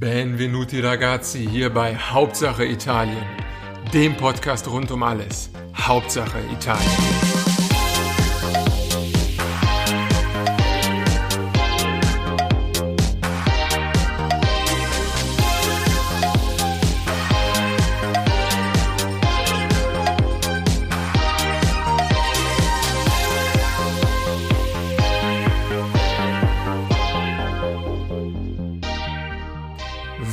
Benvenuti 0.00 0.78
ragazzi 0.78 1.44
hier 1.44 1.70
bei 1.70 1.96
Hauptsache 1.96 2.64
Italien, 2.64 3.26
dem 3.92 4.16
Podcast 4.16 4.68
rund 4.68 4.92
um 4.92 5.02
alles. 5.02 5.50
Hauptsache 5.74 6.38
Italien. 6.52 7.37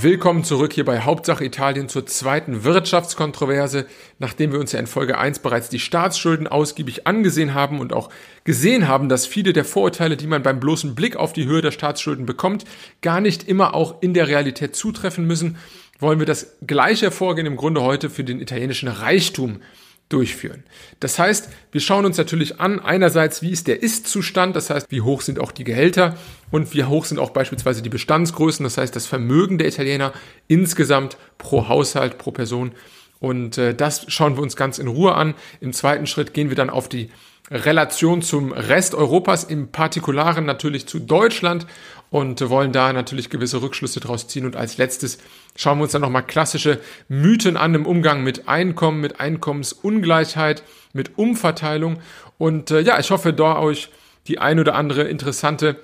Willkommen 0.06 0.44
zurück 0.44 0.74
hier 0.74 0.86
bei 0.86 1.00
Hauptsache 1.00 1.44
Italien 1.44 1.90
zur 1.90 2.06
zweiten 2.06 2.64
Wirtschaftskontroverse, 2.64 3.88
nachdem 4.20 4.52
wir 4.52 4.60
uns 4.60 4.72
ja 4.72 4.80
in 4.80 4.86
Folge 4.86 5.18
1 5.18 5.40
bereits 5.40 5.68
die 5.68 5.80
Staatsschulden 5.80 6.46
ausgiebig 6.46 7.08
angesehen 7.08 7.56
haben 7.56 7.80
und 7.80 7.92
auch 7.92 8.12
gesehen 8.44 8.88
haben, 8.88 9.10
dass 9.10 9.26
viele 9.26 9.52
der 9.52 9.66
Vorurteile, 9.66 10.16
die 10.16 10.28
man 10.28 10.44
beim 10.44 10.60
bloßen 10.60 10.94
Blick 10.94 11.16
auf 11.16 11.34
die 11.34 11.48
Höhe 11.48 11.64
der 11.64 11.72
Staatsschulden 11.72 12.28
bekommt, 12.28 12.66
gar 13.02 13.20
nicht 13.20 13.48
immer 13.48 13.74
auch 13.74 14.04
in 14.04 14.14
der 14.14 14.28
Realität 14.28 14.76
zutreffen 14.76 15.26
müssen, 15.26 15.58
wollen 15.98 16.20
wir 16.20 16.28
das 16.28 16.56
gleiche 16.68 17.10
Vorgehen 17.10 17.48
im 17.48 17.58
Grunde 17.58 17.82
heute 17.82 18.12
für 18.12 18.24
den 18.24 18.40
italienischen 18.40 18.90
Reichtum 18.90 19.62
durchführen. 20.10 20.64
Das 21.00 21.18
heißt, 21.18 21.50
wir 21.72 21.82
schauen 21.82 22.06
uns 22.06 22.18
natürlich 22.18 22.60
an, 22.60 22.80
einerseits, 22.80 23.42
wie 23.42 23.50
ist 23.50 23.68
der 23.68 23.82
Ist-Zustand, 23.82 24.56
das 24.56 24.70
heißt, 24.70 24.92
wie 24.92 25.02
hoch 25.02 25.22
sind 25.22 25.40
auch 25.40 25.52
die 25.52 25.64
Gehälter 25.64 26.16
und 26.52 26.74
wie 26.74 26.84
hoch 26.84 27.06
sind 27.06 27.18
auch 27.18 27.32
beispielsweise 27.32 27.82
die 27.82 27.90
Bestandsgrößen, 27.90 28.64
das 28.64 28.78
heißt, 28.78 28.96
das 28.96 29.08
Vermögen 29.08 29.58
der 29.58 29.68
Italiener 29.68 30.14
insgesamt 30.48 31.18
pro 31.38 31.68
Haushalt, 31.68 32.18
pro 32.18 32.32
Person. 32.32 32.74
Und 33.20 33.58
äh, 33.58 33.74
das 33.74 34.06
schauen 34.10 34.36
wir 34.36 34.44
uns 34.44 34.56
ganz 34.56 34.78
in 34.78 34.88
Ruhe 34.88 35.16
an. 35.16 35.34
Im 35.60 35.74
zweiten 35.74 36.06
Schritt 36.06 36.34
gehen 36.34 36.50
wir 36.50 36.56
dann 36.56 36.70
auf 36.70 36.88
die 36.88 37.10
Relation 37.52 38.22
zum 38.22 38.52
Rest 38.52 38.96
Europas, 38.96 39.44
im 39.44 39.68
Partikularen 39.68 40.46
natürlich 40.46 40.88
zu 40.88 41.00
Deutschland 41.00 41.68
und 42.10 42.50
wollen 42.50 42.72
da 42.72 42.92
natürlich 42.92 43.30
gewisse 43.30 43.62
Rückschlüsse 43.62 44.00
draus 44.00 44.28
ziehen. 44.28 44.46
Und 44.46 44.56
als 44.56 44.78
letztes 44.78 45.20
schauen 45.56 45.78
wir 45.80 45.84
uns 45.84 45.92
dann 45.92 46.02
nochmal 46.02 46.26
klassische 46.26 46.80
Mythen 47.08 47.58
an 47.58 47.76
im 47.76 47.86
Umgang 47.86 48.24
mit 48.24 48.48
Einkommen, 48.48 49.02
mit 49.02 49.20
Einkommensungleichheit, 49.20 50.64
mit 50.94 51.18
Umverteilung. 51.18 52.00
Und 52.38 52.72
äh, 52.72 52.82
ja, 52.82 53.00
ich 53.00 53.12
hoffe, 53.12 53.34
da 53.34 53.60
euch 53.60 53.90
die 54.28 54.40
ein 54.40 54.60
oder 54.60 54.76
andere 54.76 55.04
interessante 55.04 55.78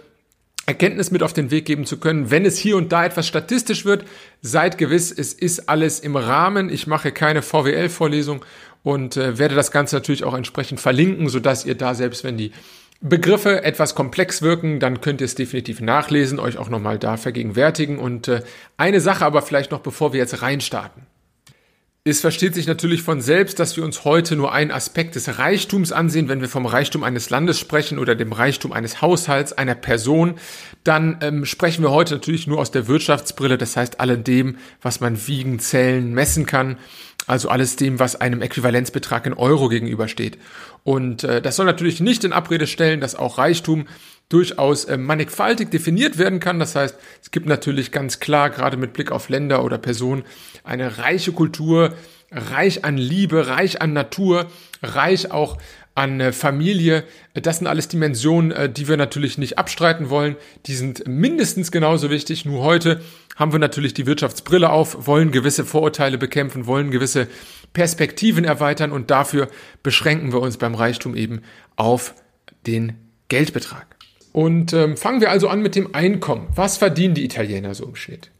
Erkenntnis 0.71 1.11
mit 1.11 1.21
auf 1.21 1.33
den 1.33 1.51
Weg 1.51 1.65
geben 1.65 1.85
zu 1.85 1.99
können. 1.99 2.31
Wenn 2.31 2.45
es 2.45 2.57
hier 2.57 2.77
und 2.77 2.91
da 2.91 3.05
etwas 3.05 3.27
statistisch 3.27 3.85
wird, 3.85 4.05
seid 4.41 4.77
gewiss, 4.77 5.11
es 5.11 5.33
ist 5.33 5.67
alles 5.69 5.99
im 5.99 6.15
Rahmen. 6.15 6.69
Ich 6.69 6.87
mache 6.87 7.11
keine 7.11 7.41
VWL-Vorlesung 7.41 8.45
und 8.83 9.17
äh, 9.17 9.37
werde 9.37 9.55
das 9.55 9.71
Ganze 9.71 9.95
natürlich 9.97 10.23
auch 10.23 10.33
entsprechend 10.33 10.79
verlinken, 10.79 11.29
sodass 11.29 11.65
ihr 11.65 11.75
da 11.75 11.93
selbst, 11.93 12.23
wenn 12.23 12.37
die 12.37 12.51
Begriffe 13.01 13.63
etwas 13.63 13.95
komplex 13.95 14.41
wirken, 14.41 14.79
dann 14.79 15.01
könnt 15.01 15.21
ihr 15.21 15.25
es 15.25 15.35
definitiv 15.35 15.81
nachlesen, 15.81 16.39
euch 16.39 16.57
auch 16.57 16.69
nochmal 16.69 16.99
da 16.99 17.17
vergegenwärtigen. 17.17 17.97
Und 17.99 18.27
äh, 18.27 18.43
eine 18.77 19.01
Sache 19.01 19.25
aber 19.25 19.41
vielleicht 19.41 19.71
noch, 19.71 19.79
bevor 19.79 20.13
wir 20.13 20.19
jetzt 20.19 20.41
reinstarten. 20.41 21.03
Es 22.03 22.19
versteht 22.19 22.55
sich 22.55 22.65
natürlich 22.65 23.03
von 23.03 23.21
selbst, 23.21 23.59
dass 23.59 23.77
wir 23.77 23.83
uns 23.83 24.05
heute 24.05 24.35
nur 24.35 24.51
einen 24.51 24.71
Aspekt 24.71 25.13
des 25.13 25.37
Reichtums 25.37 25.91
ansehen. 25.91 26.29
Wenn 26.29 26.41
wir 26.41 26.49
vom 26.49 26.65
Reichtum 26.65 27.03
eines 27.03 27.29
Landes 27.29 27.59
sprechen 27.59 27.99
oder 27.99 28.15
dem 28.15 28.31
Reichtum 28.33 28.71
eines 28.71 29.03
Haushalts, 29.03 29.53
einer 29.53 29.75
Person, 29.75 30.33
dann 30.83 31.19
ähm, 31.21 31.45
sprechen 31.45 31.83
wir 31.83 31.91
heute 31.91 32.15
natürlich 32.15 32.47
nur 32.47 32.57
aus 32.57 32.71
der 32.71 32.87
Wirtschaftsbrille, 32.87 33.59
das 33.59 33.77
heißt 33.77 33.99
allem 33.99 34.23
dem, 34.23 34.57
was 34.81 34.99
man 34.99 35.27
wiegen, 35.27 35.59
zählen, 35.59 36.11
messen 36.11 36.47
kann. 36.47 36.79
Also 37.27 37.49
alles 37.49 37.75
dem, 37.75 37.99
was 37.99 38.15
einem 38.15 38.41
Äquivalenzbetrag 38.41 39.27
in 39.27 39.33
Euro 39.33 39.69
gegenübersteht. 39.69 40.39
Und 40.83 41.23
äh, 41.23 41.39
das 41.39 41.55
soll 41.55 41.67
natürlich 41.67 41.99
nicht 41.99 42.23
in 42.23 42.33
Abrede 42.33 42.65
stellen, 42.65 42.99
dass 42.99 43.13
auch 43.13 43.37
Reichtum 43.37 43.85
durchaus 44.29 44.85
äh, 44.85 44.97
mannigfaltig 44.97 45.69
definiert 45.69 46.17
werden 46.17 46.39
kann. 46.39 46.59
Das 46.59 46.75
heißt, 46.75 46.95
es 47.21 47.31
gibt 47.31 47.47
natürlich 47.47 47.91
ganz 47.91 48.19
klar, 48.19 48.49
gerade 48.49 48.77
mit 48.77 48.93
Blick 48.93 49.11
auf 49.11 49.29
Länder 49.29 49.63
oder 49.63 49.77
Personen, 49.77 50.23
eine 50.63 50.97
reiche 50.97 51.31
Kultur, 51.31 51.93
reich 52.31 52.85
an 52.85 52.97
Liebe, 52.97 53.47
reich 53.47 53.81
an 53.81 53.93
Natur, 53.93 54.47
reich 54.81 55.31
auch 55.31 55.57
an 55.95 56.19
äh, 56.19 56.31
Familie. 56.31 57.03
Das 57.33 57.57
sind 57.57 57.67
alles 57.67 57.87
Dimensionen, 57.87 58.51
äh, 58.51 58.69
die 58.69 58.87
wir 58.87 58.97
natürlich 58.97 59.37
nicht 59.37 59.57
abstreiten 59.57 60.09
wollen. 60.09 60.35
Die 60.65 60.75
sind 60.75 61.07
mindestens 61.07 61.71
genauso 61.71 62.09
wichtig. 62.09 62.45
Nur 62.45 62.63
heute 62.63 63.01
haben 63.35 63.51
wir 63.51 63.59
natürlich 63.59 63.93
die 63.93 64.05
Wirtschaftsbrille 64.05 64.69
auf, 64.69 65.07
wollen 65.07 65.31
gewisse 65.31 65.65
Vorurteile 65.65 66.17
bekämpfen, 66.17 66.67
wollen 66.67 66.91
gewisse 66.91 67.27
Perspektiven 67.73 68.45
erweitern 68.45 68.91
und 68.91 69.11
dafür 69.11 69.47
beschränken 69.83 70.33
wir 70.33 70.41
uns 70.41 70.57
beim 70.57 70.75
Reichtum 70.75 71.15
eben 71.15 71.41
auf 71.75 72.13
den 72.67 72.93
Geldbetrag. 73.29 74.00
Und 74.31 74.73
ähm, 74.73 74.97
fangen 74.97 75.21
wir 75.21 75.29
also 75.29 75.47
an 75.49 75.61
mit 75.61 75.75
dem 75.75 75.93
Einkommen. 75.93 76.47
Was 76.55 76.77
verdienen 76.77 77.15
die 77.15 77.25
Italiener 77.25 77.75
so 77.75 77.85
im 77.85 77.95
Schnitt? 77.95 78.31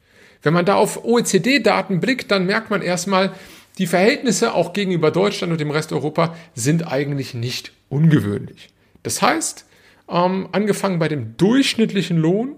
Wenn 0.42 0.54
man 0.54 0.66
da 0.66 0.76
auf 0.76 1.04
OECD-Daten 1.04 2.00
blickt, 2.00 2.32
dann 2.32 2.46
merkt 2.46 2.70
man 2.70 2.82
erstmal, 2.82 3.32
die 3.78 3.88
Verhältnisse 3.88 4.54
auch 4.54 4.74
gegenüber 4.74 5.12
Deutschland 5.12 5.52
und 5.52 5.62
dem 5.62 5.72
Rest 5.72 5.94
Europa 5.94 6.36
sind 6.56 6.92
eigentlich 6.92 7.34
nicht 7.34 7.72
ungewöhnlich. 7.90 8.70
Das 9.04 9.22
heißt, 9.22 9.66
ähm, 10.10 10.50
angefangen 10.52 11.00
bei 11.00 11.08
dem 11.08 11.38
durchschnittlichen 11.38 12.18
Lohn 12.18 12.56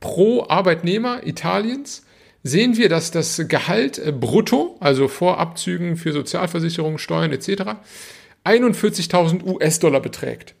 pro 0.00 0.46
Arbeitnehmer 0.48 1.26
Italiens, 1.26 2.04
sehen 2.42 2.76
wir, 2.76 2.88
dass 2.88 3.10
das 3.10 3.42
Gehalt 3.48 3.98
äh, 3.98 4.12
brutto, 4.12 4.76
also 4.80 5.08
vor 5.08 5.38
Abzügen 5.38 5.96
für 5.96 6.12
Sozialversicherungen, 6.12 6.98
Steuern 6.98 7.32
etc., 7.32 7.76
41.000 8.44 9.44
US-Dollar 9.44 10.00
beträgt. 10.00 10.54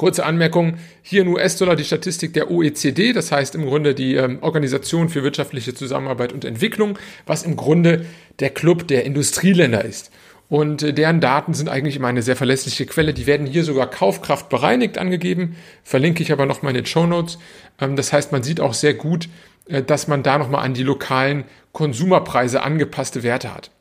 Kurze 0.00 0.24
Anmerkung, 0.24 0.74
hier 1.02 1.22
in 1.22 1.28
US-Dollar 1.28 1.74
die 1.74 1.82
Statistik 1.82 2.32
der 2.32 2.52
OECD, 2.52 3.12
das 3.12 3.32
heißt 3.32 3.56
im 3.56 3.66
Grunde 3.66 3.96
die 3.96 4.14
ähm, 4.14 4.38
Organisation 4.42 5.08
für 5.08 5.24
wirtschaftliche 5.24 5.74
Zusammenarbeit 5.74 6.32
und 6.32 6.44
Entwicklung, 6.44 6.96
was 7.26 7.42
im 7.42 7.56
Grunde 7.56 8.06
der 8.38 8.50
Club 8.50 8.86
der 8.86 9.04
Industrieländer 9.04 9.84
ist. 9.84 10.12
Und 10.48 10.84
äh, 10.84 10.92
deren 10.92 11.20
Daten 11.20 11.52
sind 11.52 11.68
eigentlich 11.68 11.96
immer 11.96 12.06
eine 12.06 12.22
sehr 12.22 12.36
verlässliche 12.36 12.86
Quelle. 12.86 13.12
Die 13.12 13.26
werden 13.26 13.44
hier 13.44 13.64
sogar 13.64 13.90
Kaufkraft 13.90 14.48
bereinigt 14.48 14.98
angegeben, 14.98 15.56
verlinke 15.82 16.22
ich 16.22 16.30
aber 16.30 16.46
nochmal 16.46 16.70
in 16.70 16.82
den 16.82 16.86
Show 16.86 17.04
Notes. 17.04 17.40
Ähm, 17.80 17.96
das 17.96 18.12
heißt, 18.12 18.30
man 18.30 18.44
sieht 18.44 18.60
auch 18.60 18.74
sehr 18.74 18.94
gut, 18.94 19.28
äh, 19.66 19.82
dass 19.82 20.06
man 20.06 20.22
da 20.22 20.38
nochmal 20.38 20.64
an 20.64 20.74
die 20.74 20.84
lokalen 20.84 21.42
Konsumerpreise 21.72 22.62
angepasste 22.62 23.24
Werte 23.24 23.52
hat. 23.52 23.72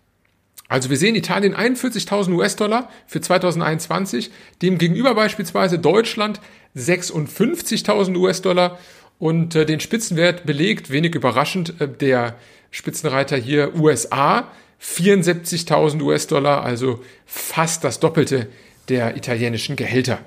Also 0.70 0.90
wir 0.90 0.98
sehen 0.98 1.16
Italien 1.16 1.56
41.000 1.56 2.34
US-Dollar 2.34 2.90
für 3.06 3.22
2021, 3.22 4.32
dem 4.62 4.78
gegenüber 4.78 5.16
beispielsweise 5.16 5.80
Deutschland 5.80 6.42
56.000 6.76 8.18
US-Dollar. 8.18 8.78
Und 9.20 9.56
äh, 9.56 9.66
den 9.66 9.80
Spitzenwert 9.80 10.46
belegt, 10.46 10.92
wenig 10.92 11.16
überraschend, 11.16 11.82
äh, 11.82 11.88
der 11.88 12.36
Spitzenreiter 12.70 13.38
hier 13.38 13.76
USA 13.76 14.52
74.000 14.82 16.02
US-Dollar, 16.02 16.64
also 16.64 17.04
fast 17.26 17.84
das 17.84 18.00
Doppelte 18.00 18.48
der 18.90 19.18
italienischen 19.18 19.76
Gehälter. 19.76 20.20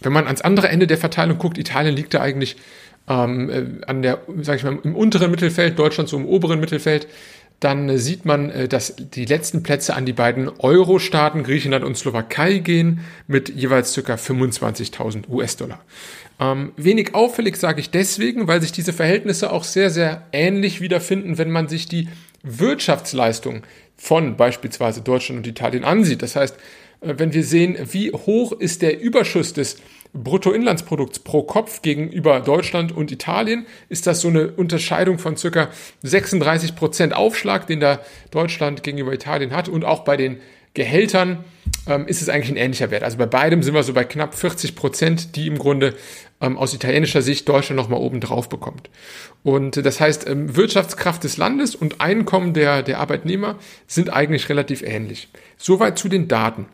Wenn 0.00 0.12
man 0.12 0.26
ans 0.26 0.40
andere 0.40 0.68
Ende 0.68 0.86
der 0.86 0.98
Verteilung 0.98 1.38
guckt, 1.38 1.58
Italien 1.58 1.94
liegt 1.94 2.14
da 2.14 2.20
eigentlich 2.20 2.56
ähm, 3.08 3.50
äh, 3.50 3.84
an 3.86 4.02
der, 4.02 4.20
sag 4.40 4.56
ich 4.56 4.64
mal, 4.64 4.78
im 4.82 4.96
unteren 4.96 5.30
Mittelfeld, 5.30 5.78
Deutschland 5.78 6.08
so 6.08 6.16
im 6.16 6.26
oberen 6.26 6.60
Mittelfeld 6.60 7.06
dann 7.60 7.98
sieht 7.98 8.24
man, 8.24 8.50
äh, 8.50 8.68
dass 8.68 8.94
die 8.96 9.26
letzten 9.26 9.62
Plätze 9.62 9.94
an 9.94 10.06
die 10.06 10.14
beiden 10.14 10.48
Euro-Staaten 10.48 11.44
Griechenland 11.44 11.84
und 11.84 11.96
Slowakei 11.96 12.58
gehen 12.58 13.00
mit 13.26 13.50
jeweils 13.50 13.94
ca. 13.94 14.14
25.000 14.14 15.28
US-Dollar. 15.28 15.84
Ähm, 16.40 16.72
wenig 16.76 17.14
auffällig 17.14 17.56
sage 17.56 17.80
ich 17.80 17.90
deswegen, 17.90 18.48
weil 18.48 18.62
sich 18.62 18.72
diese 18.72 18.94
Verhältnisse 18.94 19.52
auch 19.52 19.64
sehr, 19.64 19.90
sehr 19.90 20.26
ähnlich 20.32 20.80
wiederfinden, 20.80 21.36
wenn 21.36 21.50
man 21.50 21.68
sich 21.68 21.86
die 21.86 22.08
Wirtschaftsleistung 22.42 23.62
von 23.96 24.36
beispielsweise 24.38 25.02
Deutschland 25.02 25.40
und 25.40 25.46
Italien 25.46 25.84
ansieht. 25.84 26.22
Das 26.22 26.36
heißt, 26.36 26.56
äh, 27.02 27.14
wenn 27.18 27.34
wir 27.34 27.44
sehen, 27.44 27.76
wie 27.92 28.10
hoch 28.10 28.52
ist 28.52 28.80
der 28.80 29.00
Überschuss 29.00 29.52
des 29.52 29.76
Bruttoinlandsprodukts 30.12 31.20
pro 31.20 31.42
Kopf 31.42 31.82
gegenüber 31.82 32.40
Deutschland 32.40 32.92
und 32.92 33.12
Italien, 33.12 33.66
ist 33.88 34.06
das 34.06 34.20
so 34.20 34.28
eine 34.28 34.48
Unterscheidung 34.52 35.18
von 35.18 35.36
circa 35.36 35.68
36 36.02 36.74
Prozent 36.74 37.14
Aufschlag, 37.14 37.66
den 37.66 37.80
da 37.80 38.00
Deutschland 38.30 38.82
gegenüber 38.82 39.12
Italien 39.12 39.52
hat. 39.52 39.68
Und 39.68 39.84
auch 39.84 40.00
bei 40.00 40.16
den 40.16 40.40
Gehältern 40.74 41.44
ähm, 41.86 42.06
ist 42.06 42.22
es 42.22 42.28
eigentlich 42.28 42.50
ein 42.50 42.56
ähnlicher 42.56 42.90
Wert. 42.90 43.02
Also 43.02 43.18
bei 43.18 43.26
beidem 43.26 43.62
sind 43.62 43.74
wir 43.74 43.82
so 43.82 43.92
bei 43.92 44.04
knapp 44.04 44.34
40 44.34 44.76
Prozent, 44.76 45.36
die 45.36 45.46
im 45.46 45.58
Grunde 45.58 45.94
ähm, 46.40 46.56
aus 46.56 46.74
italienischer 46.74 47.22
Sicht 47.22 47.48
Deutschland 47.48 47.76
nochmal 47.76 48.00
oben 48.00 48.20
drauf 48.20 48.48
bekommt. 48.48 48.88
Und 49.42 49.84
das 49.84 50.00
heißt, 50.00 50.28
ähm, 50.28 50.54
Wirtschaftskraft 50.56 51.24
des 51.24 51.36
Landes 51.36 51.74
und 51.74 52.00
Einkommen 52.00 52.54
der, 52.54 52.82
der 52.82 52.98
Arbeitnehmer 52.98 53.58
sind 53.86 54.12
eigentlich 54.12 54.48
relativ 54.48 54.82
ähnlich. 54.82 55.28
Soweit 55.56 55.98
zu 55.98 56.08
den 56.08 56.28
Daten. 56.28 56.66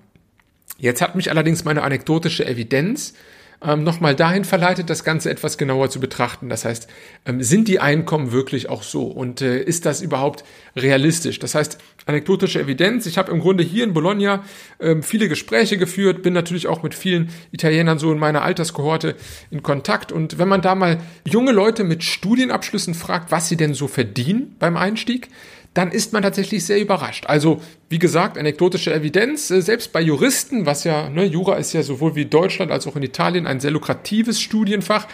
Jetzt 0.79 1.01
hat 1.01 1.15
mich 1.15 1.31
allerdings 1.31 1.65
meine 1.65 1.83
anekdotische 1.83 2.47
Evidenz 2.47 3.15
ähm, 3.63 3.85
nochmal 3.85 4.15
dahin 4.15 4.45
verleitet, 4.45 4.91
das 4.91 5.05
Ganze 5.05 5.31
etwas 5.31 5.57
genauer 5.57 5.89
zu 5.91 6.01
betrachten. 6.01 6.49
Das 6.49 6.65
heißt, 6.65 6.89
ähm, 7.25 7.43
sind 7.43 7.69
die 7.69 7.81
Einkommen 7.81 8.33
wirklich 8.33 8.69
auch 8.69 8.83
so 8.83 9.05
und 9.05 9.41
äh, 9.41 9.63
ist 9.63 9.87
das 9.87 10.03
überhaupt 10.03 10.45
realistisch? 10.77 11.39
Das 11.39 11.55
heißt, 11.55 11.79
anekdotische 12.05 12.61
Evidenz. 12.61 13.07
Ich 13.07 13.19
habe 13.19 13.33
im 13.33 13.41
Grunde 13.41 13.65
hier 13.65 13.85
in 13.85 13.95
Bologna 13.95 14.45
ähm, 14.79 15.03
viele 15.03 15.29
Gespräche 15.29 15.79
geführt, 15.79 16.23
bin 16.23 16.35
natürlich 16.35 16.67
auch 16.67 16.83
mit 16.83 16.95
vielen 16.95 17.31
Italienern 17.51 17.99
so 17.99 18.13
in 18.13 18.19
meiner 18.19 18.43
Alterskohorte 18.43 19.17
in 19.51 19.63
Kontakt 19.63 20.13
und 20.13 20.39
wenn 20.39 20.49
man 20.49 20.61
da 20.61 20.75
mal 20.75 20.99
junge 21.27 21.53
Leute 21.53 21.83
mit 21.83 22.05
Studienabschlüssen 22.05 22.95
fragt, 22.95 23.33
was 23.33 23.49
sie 23.49 23.57
denn 23.57 23.75
so 23.75 23.89
verdienen 23.89 24.55
beim 24.59 24.77
Einstieg, 24.77 25.29
dann 25.77 25.91
ist 25.91 26.15
man 26.15 26.23
tatsächlich 26.23 26.65
sehr 26.65 26.81
überrascht. 26.81 27.27
Also, 27.27 27.61
wie 27.91 27.99
gesagt, 27.99 28.39
anekdotische 28.39 28.95
Evidenz, 28.95 29.51
äh, 29.51 29.61
selbst 29.61 29.93
bei 29.93 30.01
Juristen, 30.01 30.65
was 30.65 30.85
ja, 30.85 31.11
ne, 31.11 31.25
Jura 31.25 31.57
ist 31.57 31.75
ja 31.75 31.83
sowohl 31.83 32.15
wie 32.15 32.25
Deutschland 32.25 32.73
als 32.73 32.87
auch 32.87 32.97
in 32.97 33.03
Italien 33.03 33.47
ein 33.47 33.61
sehr 33.61 33.71
lukratives 33.71 34.41
Studienfach, 34.41 35.07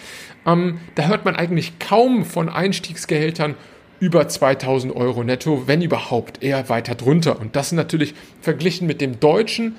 ähm, 0.47 0.79
da 0.95 1.09
hört 1.09 1.25
man 1.25 1.35
eigentlich 1.35 1.81
kaum 1.81 2.25
von 2.25 2.49
Einstiegsgehältern 2.49 3.57
über 3.99 4.29
2000 4.29 4.95
Euro 4.95 5.25
netto, 5.25 5.65
wenn 5.67 5.83
überhaupt, 5.83 6.45
eher 6.45 6.69
weiter 6.69 6.95
drunter. 6.95 7.41
Und 7.41 7.57
das 7.57 7.73
natürlich 7.73 8.15
verglichen 8.41 8.87
mit 8.87 9.01
dem 9.01 9.19
deutschen, 9.19 9.75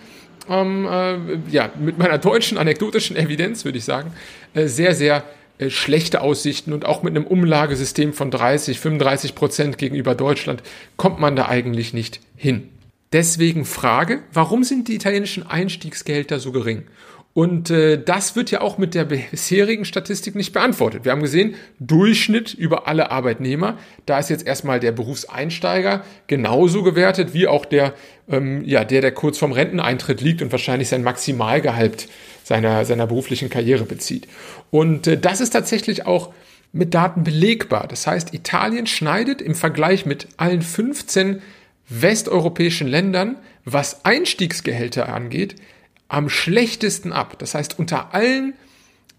ähm, 0.49 0.85
äh, 0.85 1.15
ja, 1.49 1.69
mit 1.79 1.97
meiner 1.97 2.17
deutschen 2.17 2.57
anekdotischen 2.57 3.15
Evidenz, 3.15 3.63
würde 3.63 3.77
ich 3.77 3.85
sagen, 3.85 4.11
äh, 4.53 4.67
sehr, 4.67 4.95
sehr 4.95 5.23
äh, 5.57 5.69
schlechte 5.69 6.21
Aussichten 6.21 6.73
und 6.73 6.85
auch 6.85 7.03
mit 7.03 7.15
einem 7.15 7.27
Umlagesystem 7.27 8.13
von 8.13 8.31
30, 8.31 8.79
35 8.79 9.35
Prozent 9.35 9.77
gegenüber 9.77 10.15
Deutschland 10.15 10.63
kommt 10.97 11.19
man 11.19 11.35
da 11.35 11.47
eigentlich 11.47 11.93
nicht 11.93 12.19
hin. 12.35 12.69
Deswegen 13.11 13.65
Frage, 13.65 14.23
warum 14.33 14.63
sind 14.63 14.87
die 14.87 14.95
italienischen 14.95 15.45
Einstiegsgehälter 15.45 16.39
so 16.39 16.51
gering? 16.51 16.85
Und 17.33 17.71
äh, 17.71 18.01
das 18.01 18.35
wird 18.35 18.51
ja 18.51 18.61
auch 18.61 18.77
mit 18.77 18.93
der 18.93 19.05
bisherigen 19.05 19.85
Statistik 19.85 20.35
nicht 20.35 20.53
beantwortet. 20.53 21.03
Wir 21.03 21.11
haben 21.11 21.21
gesehen, 21.23 21.55
Durchschnitt 21.79 22.53
über 22.53 22.87
alle 22.87 23.09
Arbeitnehmer. 23.09 23.77
Da 24.05 24.19
ist 24.19 24.29
jetzt 24.29 24.45
erstmal 24.45 24.79
der 24.79 24.91
Berufseinsteiger 24.91 26.03
genauso 26.27 26.83
gewertet 26.83 27.33
wie 27.33 27.47
auch 27.47 27.65
der, 27.65 27.95
ähm, 28.29 28.63
ja, 28.65 28.83
der, 28.83 29.01
der 29.01 29.11
kurz 29.13 29.39
vorm 29.39 29.51
Renteneintritt 29.51 30.21
liegt 30.21 30.43
und 30.43 30.51
wahrscheinlich 30.51 30.89
sein 30.89 31.01
Maximalgehalt 31.01 32.07
seiner, 32.43 32.85
seiner 32.85 33.07
beruflichen 33.07 33.49
Karriere 33.49 33.85
bezieht. 33.85 34.27
Und 34.71 35.07
äh, 35.07 35.17
das 35.17 35.41
ist 35.41 35.51
tatsächlich 35.51 36.05
auch 36.05 36.33
mit 36.71 36.93
Daten 36.93 37.23
belegbar. 37.23 37.87
Das 37.87 38.07
heißt, 38.07 38.33
Italien 38.33 38.87
schneidet 38.87 39.41
im 39.41 39.55
Vergleich 39.55 40.05
mit 40.05 40.27
allen 40.37 40.61
15 40.61 41.41
westeuropäischen 41.87 42.87
Ländern, 42.87 43.37
was 43.63 44.05
Einstiegsgehälter 44.05 45.13
angeht, 45.13 45.55
am 46.07 46.29
schlechtesten 46.29 47.13
ab. 47.13 47.37
Das 47.39 47.55
heißt, 47.55 47.79
unter 47.79 48.13
allen 48.13 48.53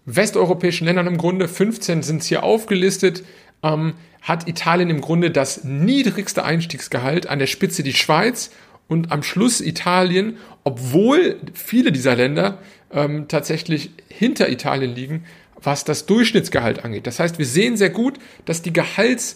westeuropäischen 0.05 0.85
Ländern 0.85 1.07
im 1.07 1.17
Grunde, 1.17 1.47
15 1.47 2.03
sind 2.03 2.21
es 2.21 2.27
hier 2.27 2.43
aufgelistet, 2.43 3.23
ähm, 3.63 3.95
hat 4.21 4.47
Italien 4.47 4.89
im 4.89 5.01
Grunde 5.01 5.31
das 5.31 5.63
niedrigste 5.63 6.43
Einstiegsgehalt, 6.43 7.27
an 7.27 7.39
der 7.39 7.47
Spitze 7.47 7.83
die 7.83 7.93
Schweiz 7.93 8.51
und 8.87 9.11
am 9.11 9.23
Schluss 9.23 9.61
Italien, 9.61 10.37
obwohl 10.63 11.39
viele 11.53 11.91
dieser 11.91 12.15
Länder 12.15 12.59
ähm, 12.95 13.27
tatsächlich 13.27 13.91
hinter 14.07 14.49
Italien 14.49 14.95
liegen, 14.95 15.25
was 15.61 15.83
das 15.83 16.05
Durchschnittsgehalt 16.07 16.83
angeht. 16.83 17.05
Das 17.05 17.19
heißt, 17.19 17.37
wir 17.37 17.45
sehen 17.45 17.77
sehr 17.77 17.91
gut, 17.91 18.17
dass 18.45 18.61
die 18.61 18.73
Gehaltsbildung 18.73 19.35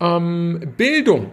ähm, 0.00 1.30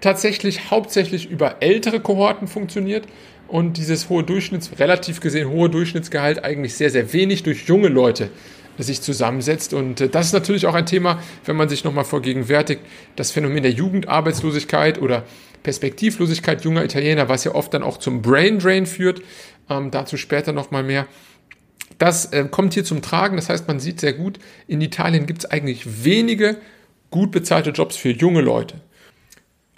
tatsächlich 0.00 0.70
hauptsächlich 0.70 1.30
über 1.30 1.56
ältere 1.60 2.00
Kohorten 2.00 2.46
funktioniert 2.46 3.06
und 3.48 3.76
dieses 3.76 4.08
hohe 4.08 4.22
Durchschnitts, 4.24 4.78
relativ 4.78 5.20
gesehen 5.20 5.48
hohe 5.48 5.68
Durchschnittsgehalt 5.70 6.44
eigentlich 6.44 6.74
sehr, 6.74 6.90
sehr 6.90 7.12
wenig 7.12 7.42
durch 7.42 7.66
junge 7.66 7.88
Leute 7.88 8.30
sich 8.78 9.02
zusammensetzt. 9.02 9.74
Und 9.74 10.00
äh, 10.00 10.08
das 10.08 10.26
ist 10.26 10.32
natürlich 10.32 10.66
auch 10.66 10.74
ein 10.74 10.86
Thema, 10.86 11.22
wenn 11.44 11.56
man 11.56 11.68
sich 11.68 11.84
nochmal 11.84 12.04
vergegenwärtigt, 12.04 12.82
das 13.16 13.30
Phänomen 13.30 13.62
der 13.62 13.72
Jugendarbeitslosigkeit 13.72 15.00
oder 15.00 15.24
Perspektivlosigkeit 15.62 16.64
junger 16.64 16.84
Italiener, 16.84 17.28
was 17.28 17.44
ja 17.44 17.54
oft 17.54 17.72
dann 17.74 17.82
auch 17.82 17.98
zum 17.98 18.22
Brain 18.22 18.58
Drain 18.58 18.86
führt. 18.86 19.22
Ähm, 19.68 19.90
dazu 19.90 20.16
später 20.16 20.52
nochmal 20.52 20.82
mehr. 20.82 21.06
Das 21.98 22.26
äh, 22.32 22.46
kommt 22.50 22.74
hier 22.74 22.84
zum 22.84 23.02
Tragen. 23.02 23.36
Das 23.36 23.48
heißt, 23.48 23.68
man 23.68 23.78
sieht 23.78 24.00
sehr 24.00 24.12
gut, 24.12 24.38
in 24.66 24.80
Italien 24.80 25.26
gibt 25.26 25.44
es 25.44 25.50
eigentlich 25.50 26.04
wenige 26.04 26.56
gut 27.10 27.30
bezahlte 27.30 27.70
Jobs 27.70 27.96
für 27.96 28.10
junge 28.10 28.40
Leute. 28.40 28.80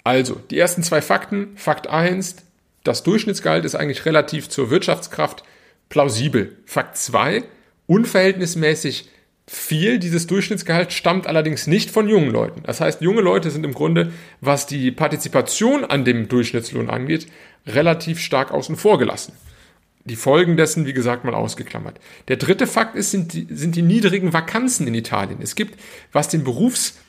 Also, 0.03 0.41
die 0.49 0.57
ersten 0.57 0.83
zwei 0.83 1.01
Fakten. 1.01 1.55
Fakt 1.55 1.87
1, 1.87 2.37
das 2.83 3.03
Durchschnittsgehalt 3.03 3.65
ist 3.65 3.75
eigentlich 3.75 4.05
relativ 4.05 4.49
zur 4.49 4.69
Wirtschaftskraft 4.69 5.43
plausibel. 5.89 6.57
Fakt 6.65 6.97
2, 6.97 7.43
unverhältnismäßig 7.87 9.09
viel 9.47 9.99
dieses 9.99 10.25
Durchschnittsgehalt 10.25 10.91
stammt 10.91 11.27
allerdings 11.27 11.67
nicht 11.67 11.91
von 11.91 12.07
jungen 12.09 12.31
Leuten. 12.31 12.63
Das 12.63 12.81
heißt, 12.81 13.01
junge 13.01 13.21
Leute 13.21 13.51
sind 13.51 13.63
im 13.63 13.73
Grunde, 13.73 14.11
was 14.41 14.65
die 14.65 14.91
Partizipation 14.91 15.85
an 15.85 16.03
dem 16.03 16.27
Durchschnittslohn 16.27 16.89
angeht, 16.89 17.27
relativ 17.67 18.19
stark 18.19 18.51
außen 18.51 18.75
vor 18.75 18.97
gelassen. 18.97 19.33
Die 20.03 20.15
Folgen 20.15 20.55
dessen, 20.55 20.85
wie 20.85 20.93
gesagt, 20.93 21.25
mal 21.25 21.33
ausgeklammert. 21.33 21.99
Der 22.27 22.37
dritte 22.37 22.67
Fakt 22.67 22.95
ist, 22.95 23.11
sind 23.11 23.33
die, 23.33 23.47
sind 23.49 23.75
die 23.75 23.81
niedrigen 23.81 24.33
Vakanzen 24.33 24.87
in 24.87 24.93
Italien. 24.93 25.39
Es 25.41 25.55
gibt, 25.55 25.79
was 26.11 26.27
den 26.27 26.43
Berufs 26.43 26.99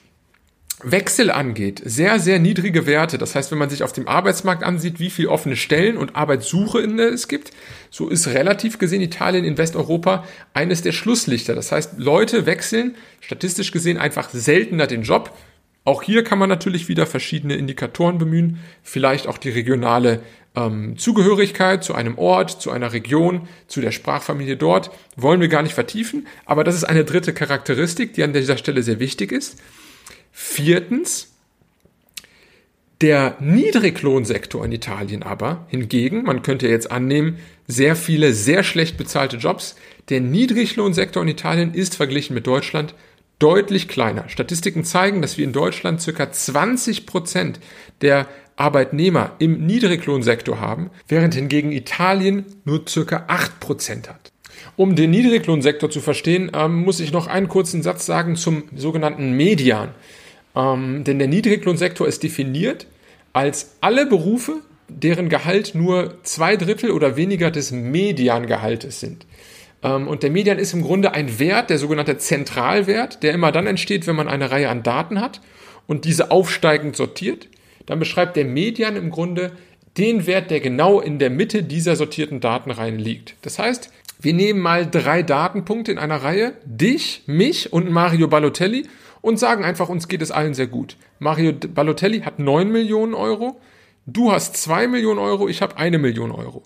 Wechsel 0.83 1.31
angeht, 1.31 1.81
sehr, 1.85 2.21
sehr 2.21 2.39
niedrige 2.39 2.85
Werte. 2.85 3.17
Das 3.17 3.35
heißt, 3.35 3.51
wenn 3.51 3.59
man 3.59 3.71
sich 3.71 3.83
auf 3.83 3.93
dem 3.93 4.07
Arbeitsmarkt 4.07 4.63
ansieht, 4.63 5.01
wie 5.01 5.09
viele 5.09 5.31
offene 5.31 5.57
Stellen 5.57 5.97
und 5.97 6.17
Arbeitssuchende 6.17 7.05
es 7.05 7.29
gibt, 7.29 7.51
so 7.91 8.09
ist 8.11 8.29
relativ 8.29 8.79
gesehen 8.79 9.01
Italien 9.01 9.45
in 9.45 9.57
Westeuropa 9.57 10.25
eines 10.53 10.83
der 10.83 10.93
Schlusslichter. 10.93 11.55
Das 11.55 11.73
heißt, 11.73 11.95
Leute 11.97 12.45
wechseln 12.45 12.95
statistisch 13.21 13.73
gesehen 13.73 13.97
einfach 13.97 14.29
seltener 14.31 14.87
den 14.87 15.03
Job. 15.03 15.35
Auch 15.85 16.03
hier 16.03 16.25
kann 16.25 16.39
man 16.39 16.51
natürlich 16.51 16.89
wieder 16.89 17.07
verschiedene 17.07 17.55
Indikatoren 17.57 18.19
bemühen, 18.19 18.59
vielleicht 18.83 19.29
auch 19.29 19.39
die 19.39 19.51
regionale 19.51 20.21
ähm, 20.57 20.99
Zugehörigkeit 20.99 21.85
zu 21.85 21.95
einem 21.95 22.19
Ort, 22.19 22.51
zu 22.61 22.71
einer 22.71 22.93
Region, 22.93 23.49
zu 23.67 23.81
der 23.81 23.93
Sprachfamilie 23.93 24.59
dort, 24.59 24.91
wollen 25.17 25.41
wir 25.41 25.49
gar 25.49 25.63
nicht 25.63 25.75
vertiefen, 25.75 26.27
aber 26.45 26.65
das 26.65 26.75
ist 26.75 26.85
eine 26.85 27.05
dritte 27.05 27.33
Charakteristik, 27.33 28.13
die 28.13 28.25
an 28.25 28.35
dieser 28.35 28.59
Stelle 28.59 28.83
sehr 28.83 28.99
wichtig 28.99 29.33
ist. 29.33 29.59
Viertens, 30.39 31.33
der 33.01 33.39
Niedriglohnsektor 33.41 34.63
in 34.67 34.71
Italien 34.71 35.23
aber 35.23 35.65
hingegen, 35.69 36.25
man 36.25 36.43
könnte 36.43 36.69
jetzt 36.69 36.91
annehmen, 36.91 37.39
sehr 37.67 37.97
viele 37.97 38.35
sehr 38.35 38.63
schlecht 38.63 38.99
bezahlte 38.99 39.39
Jobs. 39.39 39.77
Der 40.11 40.21
Niedriglohnsektor 40.21 41.23
in 41.23 41.31
Italien 41.31 41.73
ist 41.73 41.95
verglichen 41.97 42.35
mit 42.35 42.47
Deutschland 42.47 42.95
deutlich 43.39 43.89
kleiner. 43.89 44.29
Statistiken 44.29 44.85
zeigen, 44.85 45.23
dass 45.23 45.39
wir 45.39 45.45
in 45.47 45.55
Deutschland 45.55 46.03
circa 46.03 46.31
20 46.31 47.07
Prozent 47.07 47.59
der 48.03 48.29
Arbeitnehmer 48.57 49.37
im 49.39 49.65
Niedriglohnsektor 49.67 50.61
haben, 50.61 50.91
während 51.09 51.35
hingegen 51.35 51.73
Italien 51.73 52.45
nur 52.67 52.83
circa 52.87 53.25
8 53.29 53.59
Prozent 53.59 54.11
hat. 54.11 54.33
Um 54.77 54.97
den 54.97 55.13
Niedriglohnsektor 55.13 55.89
zu 55.89 56.03
verstehen, 56.03 56.51
ähm, 56.55 56.83
muss 56.83 57.01
ich 57.01 57.11
noch 57.11 57.27
einen 57.27 57.49
kurzen 57.49 57.83
Satz 57.83 58.05
sagen 58.05 58.37
zum 58.37 58.65
sogenannten 58.77 59.33
Median. 59.33 59.95
Ähm, 60.57 61.05
denn 61.05 61.19
der 61.19 61.29
Niedriglohnsektor 61.29 62.09
ist 62.09 62.23
definiert 62.23 62.87
als 63.33 63.77
alle 63.83 64.07
Berufe, 64.07 64.61
deren 64.89 65.29
Gehalt 65.29 65.75
nur 65.75 66.15
zwei 66.23 66.57
Drittel 66.57 66.91
oder 66.91 67.17
weniger 67.17 67.51
des 67.51 67.71
Mediangehaltes 67.71 69.01
sind. 69.01 69.27
Ähm, 69.83 70.09
und 70.09 70.23
der 70.23 70.31
Median 70.31 70.59
ist 70.59 70.73
im 70.73 70.83
Grunde 70.83 71.13
ein 71.13 71.39
Wert, 71.39 71.71
der 71.71 71.79
sogenannte 71.79 72.17
Zentralwert, 72.17 73.23
der 73.23 73.35
immer 73.35 73.53
dann 73.53 73.67
entsteht, 73.67 74.07
wenn 74.07 74.17
man 74.17 74.29
eine 74.29 74.51
Reihe 74.51 74.71
an 74.71 74.83
Daten 74.83 75.21
hat 75.21 75.41
und 75.87 76.05
diese 76.05 76.31
aufsteigend 76.31 76.97
sortiert. 76.97 77.49
Dann 77.85 77.99
beschreibt 77.99 78.37
der 78.37 78.47
Median 78.47 78.97
im 78.97 79.11
Grunde 79.11 79.53
den 79.97 80.27
Wert, 80.27 80.51
der 80.51 80.61
genau 80.61 81.01
in 81.01 81.19
der 81.19 81.31
Mitte 81.31 81.63
dieser 81.63 81.97
sortierten 81.97 82.41
Datenreihen 82.41 82.99
liegt. 82.99 83.35
Das 83.43 83.59
heißt, 83.59 83.91
wir 84.19 84.33
nehmen 84.33 84.61
mal 84.61 84.91
drei 84.91 85.23
Datenpunkte 85.23 85.93
in 85.93 85.99
einer 85.99 86.17
Reihe, 86.17 86.55
dich, 86.65 87.23
mich 87.27 87.73
und 87.73 87.91
Mario 87.91 88.29
Balotelli 88.29 88.87
und 89.21 89.39
sagen 89.39 89.65
einfach, 89.65 89.89
uns 89.89 90.09
geht 90.09 90.23
es 90.23 90.31
allen 90.31 90.55
sehr 90.55 90.67
gut. 90.67 90.97
Mario 91.19 91.53
Balotelli 91.53 92.21
hat 92.21 92.39
9 92.39 92.71
Millionen 92.71 93.15
Euro, 93.15 93.61
du 94.07 94.33
hast 94.33 94.57
2 94.57 94.89
Millionen 94.89 95.19
Euro, 95.19 95.49
ich 95.49 95.63
habe 95.63 95.77
eine 95.77 95.99
Million 95.99 96.31
Euro. 96.31 96.63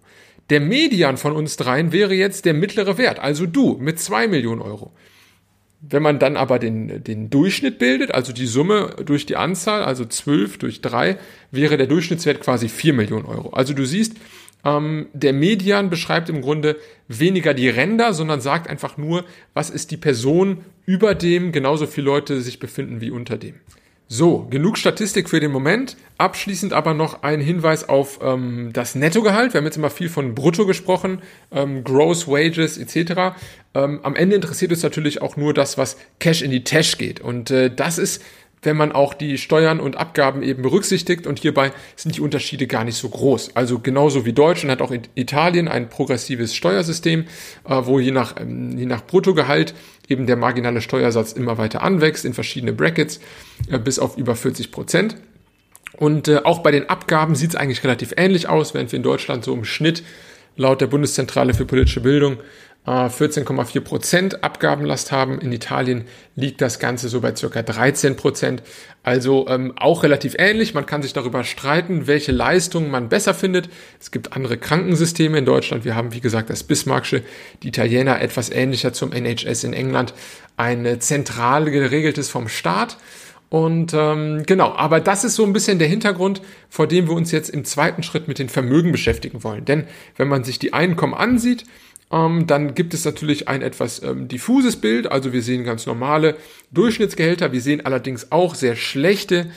Der 0.50 0.60
Median 0.60 1.16
von 1.16 1.32
uns 1.32 1.56
dreien 1.56 1.92
wäre 1.92 2.14
jetzt 2.14 2.44
der 2.44 2.54
mittlere 2.54 2.98
Wert, 2.98 3.20
also 3.20 3.46
du 3.46 3.76
mit 3.78 4.00
2 4.00 4.26
Millionen 4.28 4.60
Euro. 4.60 4.92
Wenn 5.82 6.02
man 6.02 6.18
dann 6.18 6.36
aber 6.36 6.58
den, 6.58 7.02
den 7.04 7.30
Durchschnitt 7.30 7.78
bildet, 7.78 8.12
also 8.12 8.34
die 8.34 8.46
Summe 8.46 8.96
durch 9.06 9.24
die 9.24 9.36
Anzahl, 9.36 9.82
also 9.82 10.04
12 10.04 10.58
durch 10.58 10.82
3, 10.82 11.16
wäre 11.52 11.78
der 11.78 11.86
Durchschnittswert 11.86 12.40
quasi 12.40 12.68
4 12.68 12.92
Millionen 12.92 13.24
Euro. 13.24 13.50
Also 13.50 13.72
du 13.72 13.86
siehst, 13.86 14.16
ähm, 14.64 15.06
der 15.12 15.32
Median 15.32 15.90
beschreibt 15.90 16.28
im 16.28 16.40
Grunde 16.42 16.76
weniger 17.08 17.54
die 17.54 17.68
Ränder, 17.68 18.14
sondern 18.14 18.40
sagt 18.40 18.68
einfach 18.68 18.96
nur, 18.96 19.24
was 19.54 19.70
ist 19.70 19.90
die 19.90 19.96
Person 19.96 20.64
über 20.86 21.14
dem 21.14 21.52
genauso 21.52 21.86
viele 21.86 22.06
Leute 22.06 22.40
sich 22.40 22.58
befinden 22.58 23.00
wie 23.00 23.10
unter 23.10 23.36
dem. 23.36 23.54
So, 24.12 24.48
genug 24.50 24.76
Statistik 24.76 25.28
für 25.30 25.38
den 25.38 25.52
Moment. 25.52 25.96
Abschließend 26.18 26.72
aber 26.72 26.94
noch 26.94 27.22
ein 27.22 27.40
Hinweis 27.40 27.88
auf 27.88 28.18
ähm, 28.20 28.70
das 28.72 28.96
Nettogehalt. 28.96 29.54
Wir 29.54 29.58
haben 29.58 29.66
jetzt 29.66 29.76
immer 29.76 29.88
viel 29.88 30.08
von 30.08 30.34
Brutto 30.34 30.66
gesprochen, 30.66 31.22
ähm, 31.52 31.84
Gross 31.84 32.26
Wages 32.26 32.76
etc. 32.76 33.36
Ähm, 33.72 34.00
am 34.02 34.16
Ende 34.16 34.34
interessiert 34.34 34.72
uns 34.72 34.82
natürlich 34.82 35.22
auch 35.22 35.36
nur 35.36 35.54
das, 35.54 35.78
was 35.78 35.96
Cash 36.18 36.42
in 36.42 36.50
die 36.50 36.64
Tash 36.64 36.98
geht. 36.98 37.20
Und 37.20 37.52
äh, 37.52 37.72
das 37.72 37.98
ist 37.98 38.20
wenn 38.62 38.76
man 38.76 38.92
auch 38.92 39.14
die 39.14 39.38
Steuern 39.38 39.80
und 39.80 39.96
Abgaben 39.96 40.42
eben 40.42 40.62
berücksichtigt 40.62 41.26
und 41.26 41.38
hierbei 41.38 41.72
sind 41.96 42.16
die 42.16 42.20
Unterschiede 42.20 42.66
gar 42.66 42.84
nicht 42.84 42.96
so 42.96 43.08
groß. 43.08 43.56
Also 43.56 43.78
genauso 43.78 44.26
wie 44.26 44.32
Deutschland 44.32 44.70
hat 44.70 44.82
auch 44.82 44.94
Italien 45.14 45.68
ein 45.68 45.88
progressives 45.88 46.54
Steuersystem, 46.54 47.24
äh, 47.66 47.80
wo 47.84 47.98
je 47.98 48.10
nach, 48.10 48.34
ähm, 48.38 48.76
je 48.76 48.86
nach 48.86 49.06
Bruttogehalt 49.06 49.74
eben 50.08 50.26
der 50.26 50.36
marginale 50.36 50.80
Steuersatz 50.82 51.32
immer 51.32 51.56
weiter 51.56 51.82
anwächst 51.82 52.24
in 52.24 52.34
verschiedene 52.34 52.72
Brackets 52.72 53.20
äh, 53.70 53.78
bis 53.78 53.98
auf 53.98 54.18
über 54.18 54.36
40 54.36 54.70
Prozent. 54.70 55.16
Und 55.96 56.28
äh, 56.28 56.40
auch 56.44 56.60
bei 56.60 56.70
den 56.70 56.88
Abgaben 56.88 57.34
sieht 57.34 57.50
es 57.50 57.56
eigentlich 57.56 57.82
relativ 57.82 58.12
ähnlich 58.16 58.48
aus, 58.48 58.74
während 58.74 58.92
wir 58.92 58.96
in 58.98 59.02
Deutschland 59.02 59.44
so 59.44 59.54
im 59.54 59.64
Schnitt 59.64 60.02
laut 60.56 60.80
der 60.80 60.86
Bundeszentrale 60.86 61.54
für 61.54 61.64
politische 61.64 62.00
Bildung 62.00 62.38
14,4 62.86 63.76
äh, 63.76 63.80
Prozent 63.82 64.42
Abgabenlast 64.42 65.12
haben. 65.12 65.38
In 65.38 65.52
Italien 65.52 66.06
liegt 66.34 66.60
das 66.60 66.78
Ganze 66.78 67.08
so 67.08 67.20
bei 67.20 67.36
circa 67.36 67.62
13 67.62 68.16
Prozent. 68.16 68.62
Also 69.02 69.46
ähm, 69.48 69.74
auch 69.76 70.02
relativ 70.02 70.34
ähnlich. 70.38 70.74
Man 70.74 70.86
kann 70.86 71.02
sich 71.02 71.12
darüber 71.12 71.44
streiten, 71.44 72.06
welche 72.06 72.32
Leistungen 72.32 72.90
man 72.90 73.08
besser 73.08 73.34
findet. 73.34 73.68
Es 74.00 74.10
gibt 74.10 74.32
andere 74.32 74.56
Krankensysteme 74.56 75.38
in 75.38 75.44
Deutschland. 75.44 75.84
Wir 75.84 75.94
haben, 75.94 76.14
wie 76.14 76.20
gesagt, 76.20 76.48
das 76.48 76.62
Bismarckische, 76.62 77.22
die 77.62 77.68
Italiener 77.68 78.20
etwas 78.20 78.50
ähnlicher 78.50 78.92
zum 78.92 79.12
NHS 79.12 79.64
in 79.64 79.74
England, 79.74 80.14
ein 80.56 81.00
zentral 81.00 81.70
geregeltes 81.70 82.30
vom 82.30 82.48
Staat. 82.48 82.96
Und 83.50 83.92
ähm, 83.94 84.44
genau, 84.46 84.72
aber 84.76 85.00
das 85.00 85.24
ist 85.24 85.34
so 85.34 85.44
ein 85.44 85.52
bisschen 85.52 85.80
der 85.80 85.88
Hintergrund, 85.88 86.40
vor 86.68 86.86
dem 86.86 87.08
wir 87.08 87.14
uns 87.14 87.32
jetzt 87.32 87.50
im 87.50 87.64
zweiten 87.64 88.04
Schritt 88.04 88.28
mit 88.28 88.38
den 88.38 88.48
Vermögen 88.48 88.92
beschäftigen 88.92 89.42
wollen. 89.42 89.64
Denn 89.64 89.88
wenn 90.16 90.28
man 90.28 90.44
sich 90.44 90.60
die 90.60 90.72
Einkommen 90.72 91.14
ansieht, 91.14 91.64
ähm, 92.10 92.46
dann 92.46 92.74
gibt 92.74 92.94
es 92.94 93.04
natürlich 93.04 93.48
ein 93.48 93.62
etwas 93.62 94.02
ähm, 94.02 94.28
diffuses 94.28 94.76
Bild. 94.76 95.10
Also 95.10 95.32
wir 95.32 95.42
sehen 95.42 95.64
ganz 95.64 95.86
normale 95.86 96.36
Durchschnittsgehälter. 96.72 97.52
Wir 97.52 97.60
sehen 97.60 97.84
allerdings 97.84 98.32
auch 98.32 98.54
sehr 98.54 98.76
schlechte 98.76 99.50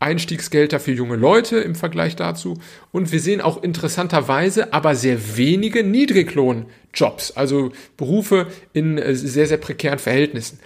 Einstiegsgelder 0.00 0.80
für 0.80 0.92
junge 0.92 1.16
Leute 1.16 1.58
im 1.58 1.74
Vergleich 1.74 2.16
dazu. 2.16 2.58
Und 2.90 3.12
wir 3.12 3.20
sehen 3.20 3.40
auch 3.40 3.62
interessanterweise 3.62 4.72
aber 4.72 4.94
sehr 4.94 5.36
wenige 5.36 5.84
Niedriglohnjobs, 5.84 7.32
also 7.32 7.70
Berufe 7.96 8.46
in 8.72 8.98
äh, 8.98 9.14
sehr, 9.14 9.46
sehr 9.46 9.58
prekären 9.58 9.98
Verhältnissen. 9.98 10.58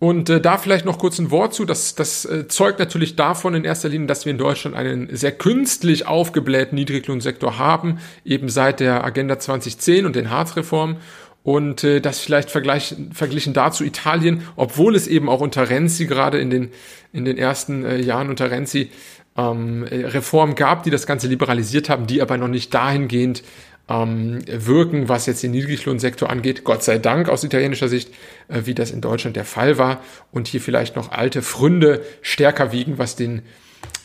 Und 0.00 0.30
äh, 0.30 0.40
da 0.40 0.56
vielleicht 0.56 0.86
noch 0.86 0.98
kurz 0.98 1.18
ein 1.18 1.30
Wort 1.30 1.52
zu. 1.52 1.66
Das, 1.66 1.94
das 1.94 2.24
äh, 2.24 2.48
zeugt 2.48 2.78
natürlich 2.78 3.16
davon 3.16 3.54
in 3.54 3.64
erster 3.64 3.90
Linie, 3.90 4.06
dass 4.06 4.24
wir 4.24 4.32
in 4.32 4.38
Deutschland 4.38 4.74
einen 4.74 5.14
sehr 5.14 5.30
künstlich 5.30 6.06
aufgeblähten 6.06 6.74
Niedriglohnsektor 6.74 7.58
haben, 7.58 7.98
eben 8.24 8.48
seit 8.48 8.80
der 8.80 9.04
Agenda 9.04 9.38
2010 9.38 10.06
und 10.06 10.16
den 10.16 10.30
Hartz-Reformen. 10.30 10.96
Und 11.42 11.84
äh, 11.84 12.00
das 12.00 12.20
vielleicht 12.20 12.50
vergleich, 12.50 12.94
verglichen 13.12 13.52
dazu 13.52 13.84
Italien, 13.84 14.42
obwohl 14.56 14.96
es 14.96 15.06
eben 15.06 15.28
auch 15.28 15.42
unter 15.42 15.68
Renzi 15.68 16.06
gerade 16.06 16.38
in 16.38 16.48
den, 16.48 16.70
in 17.12 17.26
den 17.26 17.36
ersten 17.36 17.84
äh, 17.84 18.00
Jahren 18.00 18.30
unter 18.30 18.50
Renzi 18.50 18.90
ähm, 19.36 19.84
Reformen 19.84 20.54
gab, 20.54 20.82
die 20.82 20.90
das 20.90 21.06
Ganze 21.06 21.28
liberalisiert 21.28 21.90
haben, 21.90 22.06
die 22.06 22.22
aber 22.22 22.38
noch 22.38 22.48
nicht 22.48 22.72
dahingehend 22.72 23.42
ähm, 23.90 24.38
wirken, 24.46 25.08
was 25.08 25.26
jetzt 25.26 25.42
den 25.42 25.50
Niedriglohnsektor 25.50 26.30
angeht. 26.30 26.62
Gott 26.64 26.82
sei 26.84 26.98
Dank 26.98 27.28
aus 27.28 27.42
italienischer 27.42 27.88
Sicht, 27.88 28.10
äh, 28.48 28.62
wie 28.64 28.74
das 28.74 28.92
in 28.92 29.00
Deutschland 29.00 29.36
der 29.36 29.44
Fall 29.44 29.76
war. 29.78 30.02
Und 30.30 30.46
hier 30.46 30.60
vielleicht 30.60 30.96
noch 30.96 31.10
alte 31.10 31.42
Fründe 31.42 32.02
stärker 32.22 32.70
wiegen, 32.72 32.98
was 32.98 33.16
den, 33.16 33.42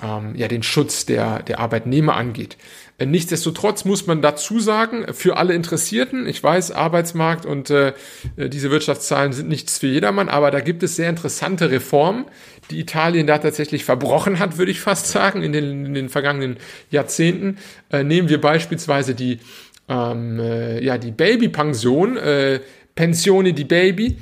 ähm, 0.04 0.36
ja, 0.36 0.48
den 0.48 0.64
Schutz 0.64 1.06
der, 1.06 1.44
der 1.44 1.60
Arbeitnehmer 1.60 2.16
angeht. 2.16 2.58
Äh, 2.98 3.06
nichtsdestotrotz 3.06 3.86
muss 3.86 4.08
man 4.08 4.22
dazu 4.22 4.60
sagen, 4.60 5.06
für 5.14 5.38
alle 5.38 5.54
Interessierten, 5.54 6.28
ich 6.28 6.42
weiß, 6.42 6.72
Arbeitsmarkt 6.72 7.46
und 7.46 7.70
äh, 7.70 7.94
äh, 8.38 8.50
diese 8.50 8.72
Wirtschaftszahlen 8.72 9.34
sind 9.34 9.50
nichts 9.50 9.80
für 9.80 9.88
jedermann, 9.88 10.30
aber 10.30 10.50
da 10.50 10.62
gibt 10.62 10.82
es 10.82 10.96
sehr 10.96 11.10
interessante 11.10 11.70
Reformen, 11.70 12.26
die 12.72 12.80
Italien 12.80 13.28
da 13.28 13.38
tatsächlich 13.38 13.86
verbrochen 13.86 14.40
hat, 14.40 14.58
würde 14.58 14.72
ich 14.72 14.80
fast 14.80 15.08
sagen, 15.08 15.44
in 15.44 15.52
den, 15.52 15.86
in 15.86 15.94
den 15.94 16.10
vergangenen 16.10 16.58
Jahrzehnten. 16.90 17.58
Äh, 17.92 18.04
nehmen 18.04 18.30
wir 18.30 18.40
beispielsweise 18.40 19.14
die 19.14 19.40
ähm, 19.88 20.40
äh, 20.40 20.84
ja, 20.84 20.98
die 20.98 21.12
Babypension, 21.12 22.18
äh, 22.18 22.60
Pensione 22.96 23.54
di 23.54 23.64
Baby, 23.64 24.18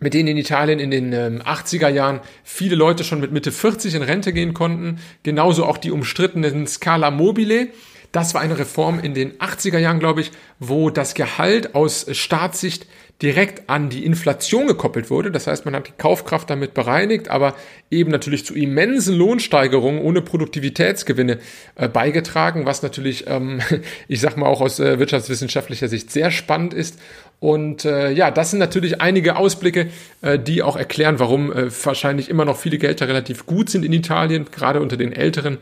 mit 0.00 0.14
denen 0.14 0.28
in 0.28 0.36
Italien 0.38 0.78
in 0.78 0.90
den 0.90 1.12
ähm, 1.12 1.42
80er 1.42 1.88
Jahren 1.88 2.20
viele 2.42 2.74
Leute 2.74 3.04
schon 3.04 3.20
mit 3.20 3.32
Mitte 3.32 3.52
40 3.52 3.94
in 3.94 4.02
Rente 4.02 4.32
gehen 4.32 4.54
konnten. 4.54 4.98
Genauso 5.22 5.66
auch 5.66 5.76
die 5.76 5.90
umstrittenen 5.90 6.66
Scala 6.66 7.10
Mobile. 7.10 7.68
Das 8.12 8.34
war 8.34 8.40
eine 8.40 8.58
Reform 8.58 8.98
in 8.98 9.14
den 9.14 9.38
80er 9.38 9.78
Jahren, 9.78 10.00
glaube 10.00 10.20
ich, 10.20 10.32
wo 10.58 10.90
das 10.90 11.14
Gehalt 11.14 11.74
aus 11.74 12.06
Staatssicht 12.10 12.86
direkt 13.22 13.68
an 13.68 13.90
die 13.90 14.04
Inflation 14.04 14.66
gekoppelt 14.66 15.10
wurde. 15.10 15.30
Das 15.30 15.46
heißt, 15.46 15.64
man 15.66 15.74
hat 15.74 15.88
die 15.88 15.92
Kaufkraft 15.96 16.48
damit 16.48 16.72
bereinigt, 16.72 17.28
aber 17.28 17.54
eben 17.90 18.10
natürlich 18.10 18.46
zu 18.46 18.54
immensen 18.54 19.14
Lohnsteigerungen 19.14 20.00
ohne 20.00 20.22
Produktivitätsgewinne 20.22 21.38
äh, 21.74 21.88
beigetragen, 21.88 22.64
was 22.64 22.82
natürlich, 22.82 23.26
ähm, 23.26 23.60
ich 24.08 24.20
sag 24.20 24.36
mal, 24.36 24.46
auch 24.46 24.62
aus 24.62 24.80
äh, 24.80 24.98
wirtschaftswissenschaftlicher 24.98 25.88
Sicht 25.88 26.10
sehr 26.10 26.30
spannend 26.30 26.72
ist. 26.72 26.98
Und 27.40 27.86
äh, 27.86 28.10
ja, 28.10 28.30
das 28.30 28.50
sind 28.50 28.58
natürlich 28.58 29.00
einige 29.00 29.36
Ausblicke, 29.36 29.88
äh, 30.20 30.38
die 30.38 30.62
auch 30.62 30.76
erklären, 30.76 31.18
warum 31.18 31.50
äh, 31.50 31.70
wahrscheinlich 31.84 32.28
immer 32.28 32.44
noch 32.44 32.58
viele 32.58 32.76
Gelder 32.76 33.08
relativ 33.08 33.46
gut 33.46 33.70
sind 33.70 33.84
in 33.84 33.94
Italien, 33.94 34.46
gerade 34.52 34.80
unter 34.80 34.98
den 34.98 35.12
älteren 35.12 35.56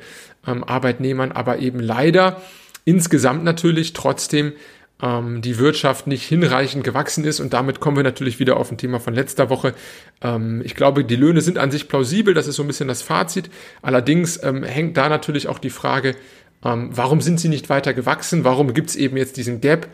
ähm, 0.47 0.65
Arbeitnehmern, 0.65 1.31
aber 1.31 1.61
eben 1.61 1.79
leider 1.79 2.43
insgesamt 2.85 3.45
natürlich 3.45 3.93
trotzdem 3.93 4.55
ähm, 5.01 5.41
die 5.41 5.59
Wirtschaft 5.59 6.09
nicht 6.09 6.25
hinreichend 6.25 6.83
gewachsen 6.83 7.25
ist. 7.25 7.39
Und 7.39 7.53
damit 7.53 7.79
kommen 7.79 7.97
wir 7.97 8.05
natürlich 8.05 8.41
wieder 8.41 8.57
auf 8.57 8.73
ein 8.73 8.79
Thema 8.79 8.99
von 8.99 9.15
letzter 9.15 9.49
Woche. 9.49 9.75
Ähm, 10.21 10.63
ich 10.65 10.75
glaube, 10.75 11.05
die 11.05 11.15
Löhne 11.17 11.43
sind 11.43 11.59
an 11.59 11.71
sich 11.71 11.87
plausibel, 11.87 12.35
das 12.35 12.49
ist 12.49 12.57
so 12.57 12.65
ein 12.65 12.67
bisschen 12.69 12.89
das 12.89 13.03
Fazit. 13.03 13.51
Allerdings 13.83 14.43
ähm, 14.43 14.65
hängt 14.65 14.97
da 14.97 15.09
natürlich 15.09 15.47
auch 15.47 15.61
die 15.61 15.71
Frage, 15.71 16.17
ähm, 16.65 16.91
warum 16.91 17.21
sind 17.21 17.39
sie 17.39 17.49
nicht 17.49 17.69
weiter 17.69 17.95
gewachsen? 17.95 18.43
Warum 18.43 18.75
gibt 18.75 18.91
es 18.91 18.97
eben 18.97 19.17
jetzt 19.17 19.37
diesen 19.37 19.61
Gap? 19.61 19.87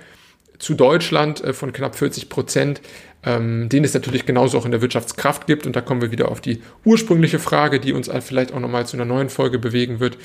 Zu 0.58 0.74
Deutschland 0.74 1.42
äh, 1.42 1.52
von 1.52 1.72
knapp 1.72 1.96
40 1.96 2.28
Prozent, 2.28 2.80
ähm, 3.24 3.68
den 3.68 3.84
es 3.84 3.94
natürlich 3.94 4.26
genauso 4.26 4.58
auch 4.58 4.64
in 4.64 4.70
der 4.70 4.82
Wirtschaftskraft 4.82 5.46
gibt. 5.46 5.66
Und 5.66 5.76
da 5.76 5.80
kommen 5.80 6.00
wir 6.00 6.10
wieder 6.10 6.30
auf 6.30 6.40
die 6.40 6.62
ursprüngliche 6.84 7.38
Frage, 7.38 7.80
die 7.80 7.92
uns 7.92 8.10
vielleicht 8.20 8.52
auch 8.52 8.60
nochmal 8.60 8.86
zu 8.86 8.96
einer 8.96 9.04
neuen 9.04 9.30
Folge 9.30 9.58
bewegen 9.58 10.00
wird 10.00 10.18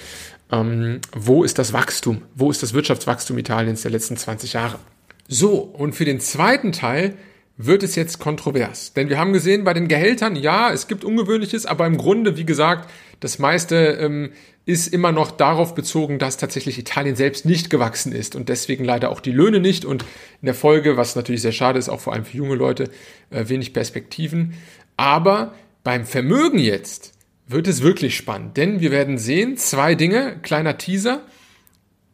ähm, 0.52 1.00
wo 1.16 1.44
ist 1.44 1.60
das 1.60 1.74
Wachstum? 1.74 2.24
Wo 2.36 2.50
ist 2.50 2.64
das 2.64 2.74
Wirtschaftswachstum 2.74 3.38
Italiens 3.38 3.84
der 3.84 3.92
letzten 3.92 4.18
20 4.18 4.54
Jahre? 4.54 4.80
So, 5.28 5.58
und 5.58 5.94
für 5.94 6.06
den 6.06 6.20
zweiten 6.20 6.72
Teil 6.72 7.16
wird 7.56 7.84
es 7.84 7.96
jetzt 7.96 8.20
kontrovers. 8.20 8.94
Denn 8.94 9.10
wir 9.10 9.20
haben 9.20 9.34
gesehen, 9.34 9.64
bei 9.64 9.74
den 9.74 9.88
Gehältern, 9.88 10.36
ja, 10.36 10.72
es 10.72 10.88
gibt 10.88 11.04
Ungewöhnliches, 11.04 11.66
aber 11.66 11.86
im 11.86 11.98
Grunde, 11.98 12.38
wie 12.38 12.46
gesagt, 12.46 12.90
das 13.20 13.38
meiste 13.38 13.76
ähm, 13.76 14.32
ist 14.70 14.94
immer 14.94 15.12
noch 15.12 15.32
darauf 15.32 15.74
bezogen, 15.74 16.20
dass 16.20 16.38
tatsächlich 16.38 16.78
Italien 16.78 17.16
selbst 17.16 17.44
nicht 17.44 17.72
gewachsen 17.72 18.12
ist 18.12 18.36
und 18.36 18.50
deswegen 18.50 18.86
leider 18.86 19.10
auch 19.10 19.20
die 19.20 19.32
Löhne 19.32 19.60
nicht 19.60 19.84
und 19.84 20.04
in 20.04 20.46
der 20.46 20.54
Folge, 20.54 20.96
was 20.96 21.16
natürlich 21.16 21.42
sehr 21.42 21.52
schade 21.52 21.80
ist, 21.80 21.90
auch 21.90 22.00
vor 22.00 22.14
allem 22.14 22.24
für 22.24 22.38
junge 22.38 22.54
Leute, 22.54 22.92
äh, 23.32 23.50
wenig 23.50 23.74
Perspektiven. 23.74 24.54
Aber 24.96 25.56
beim 25.84 26.06
Vermögen 26.06 26.60
jetzt 26.60 27.14
wird 27.48 27.68
es 27.68 27.82
wirklich 27.82 28.16
spannend, 28.16 28.58
denn 28.58 28.80
wir 28.80 28.92
werden 28.92 29.18
sehen, 29.18 29.58
zwei 29.58 29.96
Dinge, 29.96 30.38
kleiner 30.44 30.78
Teaser, 30.78 31.24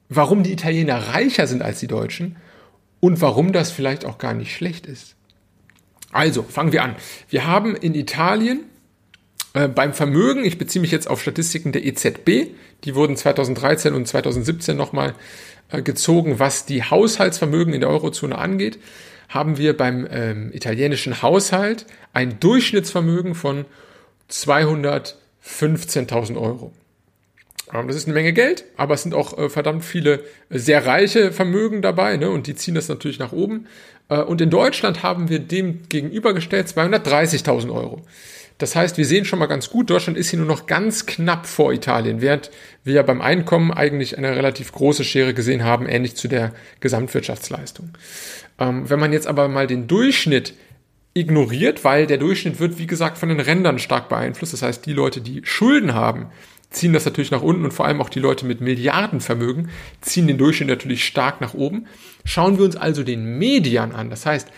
warum 0.07 0.41
die 0.41 0.53
Italiener 0.53 1.09
reicher 1.09 1.47
sind 1.47 1.61
als 1.61 1.81
die 1.81 1.87
Deutschen 1.87 2.37
und 3.01 3.19
warum 3.19 3.51
das 3.51 3.69
vielleicht 3.69 4.05
auch 4.05 4.17
gar 4.17 4.33
nicht 4.33 4.55
schlecht 4.55 4.85
ist. 4.85 5.17
Also, 6.13 6.41
fangen 6.43 6.71
wir 6.71 6.83
an. 6.83 6.95
Wir 7.27 7.45
haben 7.45 7.75
in 7.75 7.95
Italien 7.95 8.61
äh, 9.55 9.67
beim 9.67 9.93
Vermögen, 9.93 10.45
ich 10.45 10.57
beziehe 10.57 10.81
mich 10.81 10.91
jetzt 10.91 11.09
auf 11.09 11.21
Statistiken 11.21 11.71
der 11.71 11.83
EZB, 11.83 12.51
die 12.83 12.93
wurden 12.93 13.17
2013 13.17 13.93
und 13.93 14.07
2017 14.07 14.77
nochmal 14.77 15.15
äh, 15.71 15.81
gezogen, 15.81 16.37
was 16.37 16.65
die 16.65 16.83
Haushaltsvermögen 16.83 17.73
in 17.73 17.79
der 17.79 17.89
Eurozone 17.89 18.37
angeht, 18.37 18.77
haben 19.29 19.57
wir 19.57 19.75
beim 19.75 20.07
ähm, 20.11 20.51
italienischen 20.53 21.23
Haushalt 21.23 21.87
ein 22.13 22.39
Durchschnittsvermögen 22.39 23.33
von 23.33 23.65
200 24.27 25.17
15.000 25.45 26.41
Euro. 26.41 26.73
Ähm, 27.73 27.87
das 27.87 27.95
ist 27.95 28.05
eine 28.05 28.13
Menge 28.13 28.33
Geld, 28.33 28.65
aber 28.77 28.95
es 28.95 29.03
sind 29.03 29.13
auch 29.13 29.37
äh, 29.37 29.49
verdammt 29.49 29.85
viele 29.85 30.23
äh, 30.49 30.59
sehr 30.59 30.85
reiche 30.85 31.31
Vermögen 31.31 31.81
dabei 31.81 32.17
ne? 32.17 32.29
und 32.29 32.47
die 32.47 32.55
ziehen 32.55 32.75
das 32.75 32.89
natürlich 32.89 33.19
nach 33.19 33.31
oben. 33.31 33.67
Äh, 34.09 34.21
und 34.21 34.41
in 34.41 34.49
Deutschland 34.49 35.03
haben 35.03 35.29
wir 35.29 35.39
dem 35.39 35.87
gegenübergestellt 35.87 36.67
230.000 36.67 37.73
Euro. 37.73 38.01
Das 38.57 38.75
heißt, 38.75 38.97
wir 38.97 39.05
sehen 39.05 39.25
schon 39.25 39.39
mal 39.39 39.47
ganz 39.47 39.69
gut, 39.69 39.89
Deutschland 39.89 40.17
ist 40.17 40.29
hier 40.29 40.39
nur 40.39 40.47
noch 40.47 40.65
ganz 40.65 41.05
knapp 41.05 41.45
vor 41.45 41.73
Italien, 41.73 42.21
während 42.21 42.51
wir 42.85 42.93
ja 42.93 43.03
beim 43.03 43.21
Einkommen 43.21 43.71
eigentlich 43.71 44.17
eine 44.17 44.35
relativ 44.35 44.71
große 44.71 45.03
Schere 45.03 45.33
gesehen 45.33 45.63
haben, 45.63 45.87
ähnlich 45.87 46.15
zu 46.15 46.29
der 46.29 46.53
Gesamtwirtschaftsleistung. 46.79 47.89
Ähm, 48.57 48.89
wenn 48.89 48.99
man 48.99 49.11
jetzt 49.11 49.27
aber 49.27 49.49
mal 49.49 49.67
den 49.67 49.87
Durchschnitt 49.87 50.53
ignoriert, 51.15 51.83
weil 51.83 52.07
der 52.07 52.17
Durchschnitt 52.17 52.59
wird, 52.59 52.77
wie 52.77 52.87
gesagt, 52.87 53.17
von 53.17 53.29
den 53.29 53.39
Rändern 53.39 53.79
stark 53.79 54.09
beeinflusst. 54.09 54.53
Das 54.53 54.61
heißt, 54.61 54.85
die 54.85 54.93
Leute, 54.93 55.21
die 55.21 55.41
Schulden 55.45 55.93
haben, 55.93 56.27
ziehen 56.69 56.91
das 56.91 57.05
natürlich 57.05 57.31
nach 57.31 57.41
unten 57.41 57.63
und 57.63 57.71
vor 57.71 57.85
allem 57.85 58.01
auch 58.01 58.09
die 58.09 58.19
Leute 58.19 58.45
mit 58.45 58.59
Milliardenvermögen 58.59 59.69
ziehen 60.01 60.27
den 60.27 60.37
Durchschnitt 60.37 60.67
natürlich 60.67 61.05
stark 61.05 61.39
nach 61.39 61.53
oben. 61.53 61.87
Schauen 62.25 62.57
wir 62.57 62.65
uns 62.65 62.75
also 62.75 63.03
den 63.03 63.37
Median 63.37 63.93
an. 63.93 64.09
Das 64.09 64.25
heißt, 64.25 64.49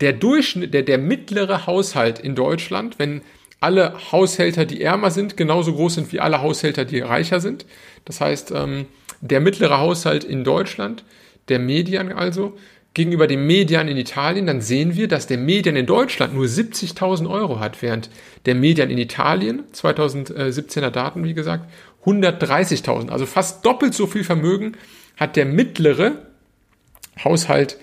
der 0.00 0.14
Durchschnitt, 0.14 0.72
der, 0.72 0.82
der 0.82 0.96
mittlere 0.96 1.66
Haushalt 1.66 2.18
in 2.18 2.34
Deutschland, 2.34 2.98
wenn 2.98 3.20
alle 3.60 3.94
Haushälter, 4.12 4.64
die 4.64 4.82
ärmer 4.82 5.10
sind, 5.10 5.36
genauso 5.36 5.74
groß 5.74 5.94
sind 5.94 6.12
wie 6.12 6.20
alle 6.20 6.42
Haushälter, 6.42 6.84
die 6.84 7.00
reicher 7.00 7.40
sind. 7.40 7.66
Das 8.04 8.20
heißt, 8.20 8.52
ähm, 8.52 8.86
der 9.20 9.40
mittlere 9.40 9.78
Haushalt 9.78 10.24
in 10.24 10.44
Deutschland, 10.44 11.04
der 11.48 11.58
Median 11.58 12.12
also, 12.12 12.56
gegenüber 12.94 13.26
dem 13.26 13.46
Median 13.46 13.88
in 13.88 13.96
Italien, 13.96 14.46
dann 14.46 14.60
sehen 14.60 14.96
wir, 14.96 15.08
dass 15.08 15.26
der 15.26 15.38
Median 15.38 15.76
in 15.76 15.86
Deutschland 15.86 16.34
nur 16.34 16.46
70.000 16.46 17.28
Euro 17.28 17.60
hat, 17.60 17.82
während 17.82 18.10
der 18.46 18.54
Median 18.54 18.90
in 18.90 18.98
Italien, 18.98 19.64
2017er 19.74 20.90
Daten, 20.90 21.24
wie 21.24 21.34
gesagt, 21.34 21.70
130.000. 22.04 23.10
Also 23.10 23.26
fast 23.26 23.64
doppelt 23.64 23.94
so 23.94 24.06
viel 24.06 24.24
Vermögen 24.24 24.76
hat 25.16 25.36
der 25.36 25.44
mittlere 25.44 26.12
Haushalt 27.22 27.76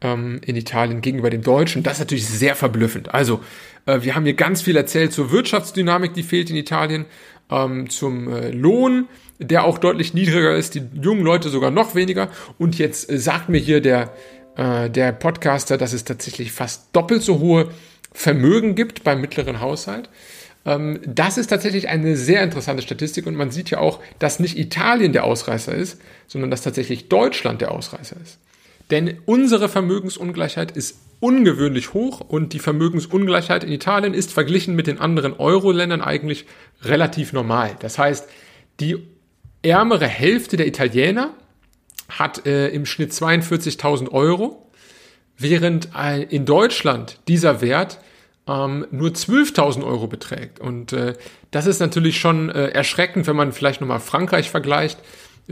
ähm, 0.00 0.40
in 0.44 0.56
Italien 0.56 1.00
gegenüber 1.00 1.30
dem 1.30 1.42
deutschen. 1.42 1.82
Das 1.82 1.94
ist 1.94 2.00
natürlich 2.00 2.26
sehr 2.26 2.56
verblüffend. 2.56 3.14
Also, 3.14 3.40
äh, 3.86 4.02
wir 4.02 4.14
haben 4.14 4.24
hier 4.24 4.34
ganz 4.34 4.62
viel 4.62 4.76
erzählt 4.76 5.12
zur 5.12 5.30
Wirtschaftsdynamik, 5.30 6.14
die 6.14 6.22
fehlt 6.22 6.50
in 6.50 6.56
Italien, 6.56 7.06
ähm, 7.50 7.90
zum 7.90 8.32
äh, 8.32 8.50
Lohn, 8.50 9.08
der 9.38 9.64
auch 9.64 9.78
deutlich 9.78 10.14
niedriger 10.14 10.54
ist, 10.54 10.74
die 10.74 10.82
jungen 11.00 11.22
Leute 11.22 11.48
sogar 11.48 11.70
noch 11.70 11.94
weniger. 11.94 12.28
Und 12.58 12.78
jetzt 12.78 13.10
äh, 13.10 13.18
sagt 13.18 13.48
mir 13.48 13.58
hier 13.58 13.80
der, 13.80 14.12
äh, 14.56 14.88
der 14.88 15.12
Podcaster, 15.12 15.76
dass 15.76 15.92
es 15.92 16.04
tatsächlich 16.04 16.52
fast 16.52 16.88
doppelt 16.92 17.22
so 17.22 17.40
hohe 17.40 17.70
Vermögen 18.12 18.74
gibt 18.74 19.04
beim 19.04 19.20
mittleren 19.20 19.60
Haushalt. 19.60 20.08
Ähm, 20.64 21.00
das 21.06 21.38
ist 21.38 21.48
tatsächlich 21.48 21.88
eine 21.88 22.16
sehr 22.16 22.42
interessante 22.42 22.82
Statistik 22.82 23.26
und 23.26 23.34
man 23.34 23.50
sieht 23.50 23.70
ja 23.70 23.78
auch, 23.78 24.00
dass 24.18 24.40
nicht 24.40 24.58
Italien 24.58 25.12
der 25.12 25.24
Ausreißer 25.24 25.74
ist, 25.74 26.00
sondern 26.26 26.50
dass 26.50 26.62
tatsächlich 26.62 27.08
Deutschland 27.08 27.60
der 27.60 27.72
Ausreißer 27.72 28.16
ist. 28.22 28.38
Denn 28.90 29.18
unsere 29.26 29.68
Vermögensungleichheit 29.68 30.72
ist 30.72 30.98
ungewöhnlich 31.20 31.92
hoch 31.92 32.20
und 32.20 32.52
die 32.52 32.58
Vermögensungleichheit 32.58 33.62
in 33.62 33.72
Italien 33.72 34.14
ist 34.14 34.32
verglichen 34.32 34.74
mit 34.74 34.86
den 34.86 34.98
anderen 34.98 35.34
Euro-Ländern 35.34 36.00
eigentlich 36.00 36.46
relativ 36.82 37.32
normal. 37.32 37.76
Das 37.80 37.98
heißt, 37.98 38.28
die 38.80 39.06
ärmere 39.62 40.06
Hälfte 40.06 40.56
der 40.56 40.66
Italiener 40.66 41.34
hat 42.08 42.46
äh, 42.46 42.68
im 42.68 42.86
Schnitt 42.86 43.12
42.000 43.12 44.10
Euro, 44.10 44.70
während 45.36 45.90
äh, 45.96 46.22
in 46.22 46.46
Deutschland 46.46 47.20
dieser 47.28 47.60
Wert 47.60 48.00
ähm, 48.48 48.86
nur 48.90 49.10
12.000 49.10 49.84
Euro 49.84 50.06
beträgt. 50.06 50.58
Und 50.58 50.92
äh, 50.92 51.14
das 51.50 51.66
ist 51.66 51.80
natürlich 51.80 52.18
schon 52.18 52.48
äh, 52.48 52.68
erschreckend, 52.68 53.26
wenn 53.26 53.36
man 53.36 53.52
vielleicht 53.52 53.80
nochmal 53.80 54.00
Frankreich 54.00 54.50
vergleicht. 54.50 54.98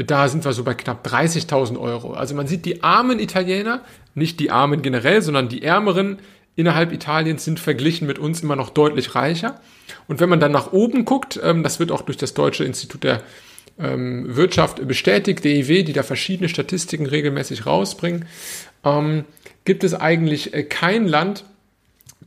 Da 0.07 0.29
sind 0.29 0.45
wir 0.45 0.53
so 0.53 0.63
bei 0.63 0.75
knapp 0.75 1.07
30.000 1.07 1.79
Euro. 1.79 2.13
Also 2.13 2.35
man 2.35 2.47
sieht, 2.47 2.65
die 2.65 2.83
armen 2.85 3.19
Italiener, 3.19 3.83
nicht 4.15 4.39
die 4.39 4.51
armen 4.51 4.81
generell, 4.83 5.23
sondern 5.23 5.49
die 5.49 5.63
ärmeren 5.63 6.19
innerhalb 6.55 6.93
Italiens 6.93 7.45
sind 7.45 7.61
verglichen 7.61 8.07
mit 8.07 8.19
uns 8.19 8.43
immer 8.43 8.57
noch 8.57 8.71
deutlich 8.71 9.15
reicher. 9.15 9.61
Und 10.07 10.21
wenn 10.21 10.29
man 10.29 10.41
dann 10.41 10.53
nach 10.53 10.73
oben 10.73 11.05
guckt, 11.05 11.39
ähm, 11.43 11.63
das 11.63 11.79
wird 11.81 11.93
auch 11.93 12.03
durch 12.03 12.17
das 12.17 12.35
Deutsche 12.35 12.65
Institut 12.65 13.05
der 13.05 13.23
ähm, 13.79 14.37
Wirtschaft 14.37 14.87
bestätigt, 14.87 15.45
DIW, 15.45 15.83
die 15.85 15.93
da 15.93 16.03
verschiedene 16.03 16.49
Statistiken 16.49 17.07
regelmäßig 17.07 17.67
rausbringen, 17.67 18.27
ähm, 18.85 19.25
gibt 19.65 19.85
es 19.85 19.95
eigentlich 19.95 20.55
äh, 20.55 20.65
kein 20.65 21.07
Land, 21.07 21.45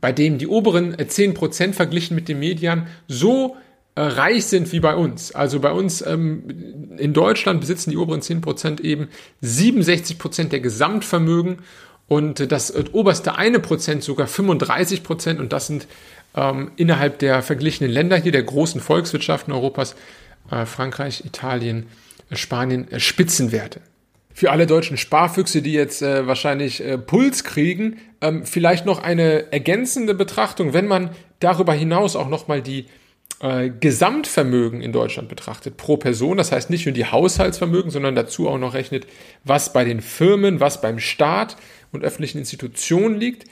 bei 0.00 0.12
dem 0.12 0.38
die 0.38 0.46
oberen 0.46 0.98
äh, 0.98 1.04
10% 1.04 1.72
verglichen 1.72 2.14
mit 2.14 2.28
den 2.28 2.38
Median 2.38 2.86
so 3.08 3.56
äh, 3.56 3.71
reich 3.96 4.46
sind 4.46 4.72
wie 4.72 4.80
bei 4.80 4.94
uns. 4.94 5.34
Also 5.34 5.60
bei 5.60 5.70
uns 5.70 6.04
ähm, 6.04 6.96
in 6.96 7.12
Deutschland 7.12 7.60
besitzen 7.60 7.90
die 7.90 7.96
oberen 7.96 8.20
10% 8.20 8.80
eben 8.80 9.08
67% 9.42 10.48
der 10.48 10.60
Gesamtvermögen 10.60 11.58
und 12.08 12.50
das 12.52 12.70
äh, 12.70 12.84
oberste 12.92 13.36
eine 13.36 13.58
Prozent 13.58 14.02
sogar 14.02 14.26
35 14.26 15.02
Prozent 15.02 15.40
und 15.40 15.52
das 15.52 15.66
sind 15.66 15.86
ähm, 16.34 16.70
innerhalb 16.76 17.18
der 17.18 17.42
verglichenen 17.42 17.90
Länder 17.90 18.16
hier 18.16 18.32
der 18.32 18.42
großen 18.42 18.80
Volkswirtschaften 18.80 19.52
Europas 19.52 19.94
äh, 20.50 20.64
Frankreich, 20.64 21.24
Italien, 21.26 21.86
äh, 22.30 22.36
Spanien 22.36 22.90
äh, 22.90 22.98
Spitzenwerte. 23.00 23.80
Für 24.34 24.50
alle 24.50 24.66
deutschen 24.66 24.96
Sparfüchse, 24.96 25.60
die 25.60 25.74
jetzt 25.74 26.00
äh, 26.00 26.26
wahrscheinlich 26.26 26.82
äh, 26.82 26.96
Puls 26.96 27.44
kriegen, 27.44 27.98
ähm, 28.22 28.46
vielleicht 28.46 28.86
noch 28.86 29.02
eine 29.02 29.52
ergänzende 29.52 30.14
Betrachtung, 30.14 30.72
wenn 30.72 30.86
man 30.86 31.10
darüber 31.40 31.74
hinaus 31.74 32.16
auch 32.16 32.28
nochmal 32.28 32.62
die 32.62 32.86
äh, 33.42 33.70
Gesamtvermögen 33.70 34.80
in 34.80 34.92
Deutschland 34.92 35.28
betrachtet 35.28 35.76
pro 35.76 35.96
Person, 35.96 36.36
das 36.36 36.52
heißt 36.52 36.70
nicht 36.70 36.86
nur 36.86 36.94
die 36.94 37.06
Haushaltsvermögen, 37.06 37.90
sondern 37.90 38.14
dazu 38.14 38.48
auch 38.48 38.58
noch 38.58 38.74
rechnet, 38.74 39.06
was 39.44 39.72
bei 39.72 39.84
den 39.84 40.00
Firmen, 40.00 40.60
was 40.60 40.80
beim 40.80 41.00
Staat 41.00 41.56
und 41.90 42.04
öffentlichen 42.04 42.38
Institutionen 42.38 43.18
liegt, 43.18 43.44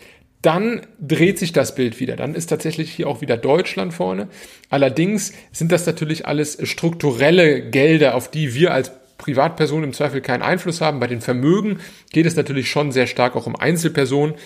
dann 0.42 0.86
dreht 1.00 1.38
sich 1.38 1.52
das 1.52 1.74
Bild 1.74 2.00
wieder. 2.00 2.16
Dann 2.16 2.34
ist 2.34 2.46
tatsächlich 2.46 2.92
hier 2.92 3.08
auch 3.08 3.20
wieder 3.20 3.36
Deutschland 3.36 3.92
vorne. 3.92 4.28
Allerdings 4.70 5.32
sind 5.52 5.70
das 5.70 5.84
natürlich 5.84 6.26
alles 6.26 6.56
strukturelle 6.62 7.60
Gelder, 7.68 8.14
auf 8.14 8.30
die 8.30 8.54
wir 8.54 8.72
als 8.72 8.92
Privatpersonen 9.18 9.84
im 9.84 9.92
Zweifel 9.92 10.22
keinen 10.22 10.42
Einfluss 10.42 10.80
haben. 10.80 11.00
Bei 11.00 11.08
den 11.08 11.20
Vermögen 11.20 11.80
geht 12.10 12.24
es 12.24 12.36
natürlich 12.36 12.70
schon 12.70 12.90
sehr 12.90 13.06
stark 13.06 13.36
auch 13.36 13.46
um 13.46 13.56
Einzelpersonen. 13.56 14.36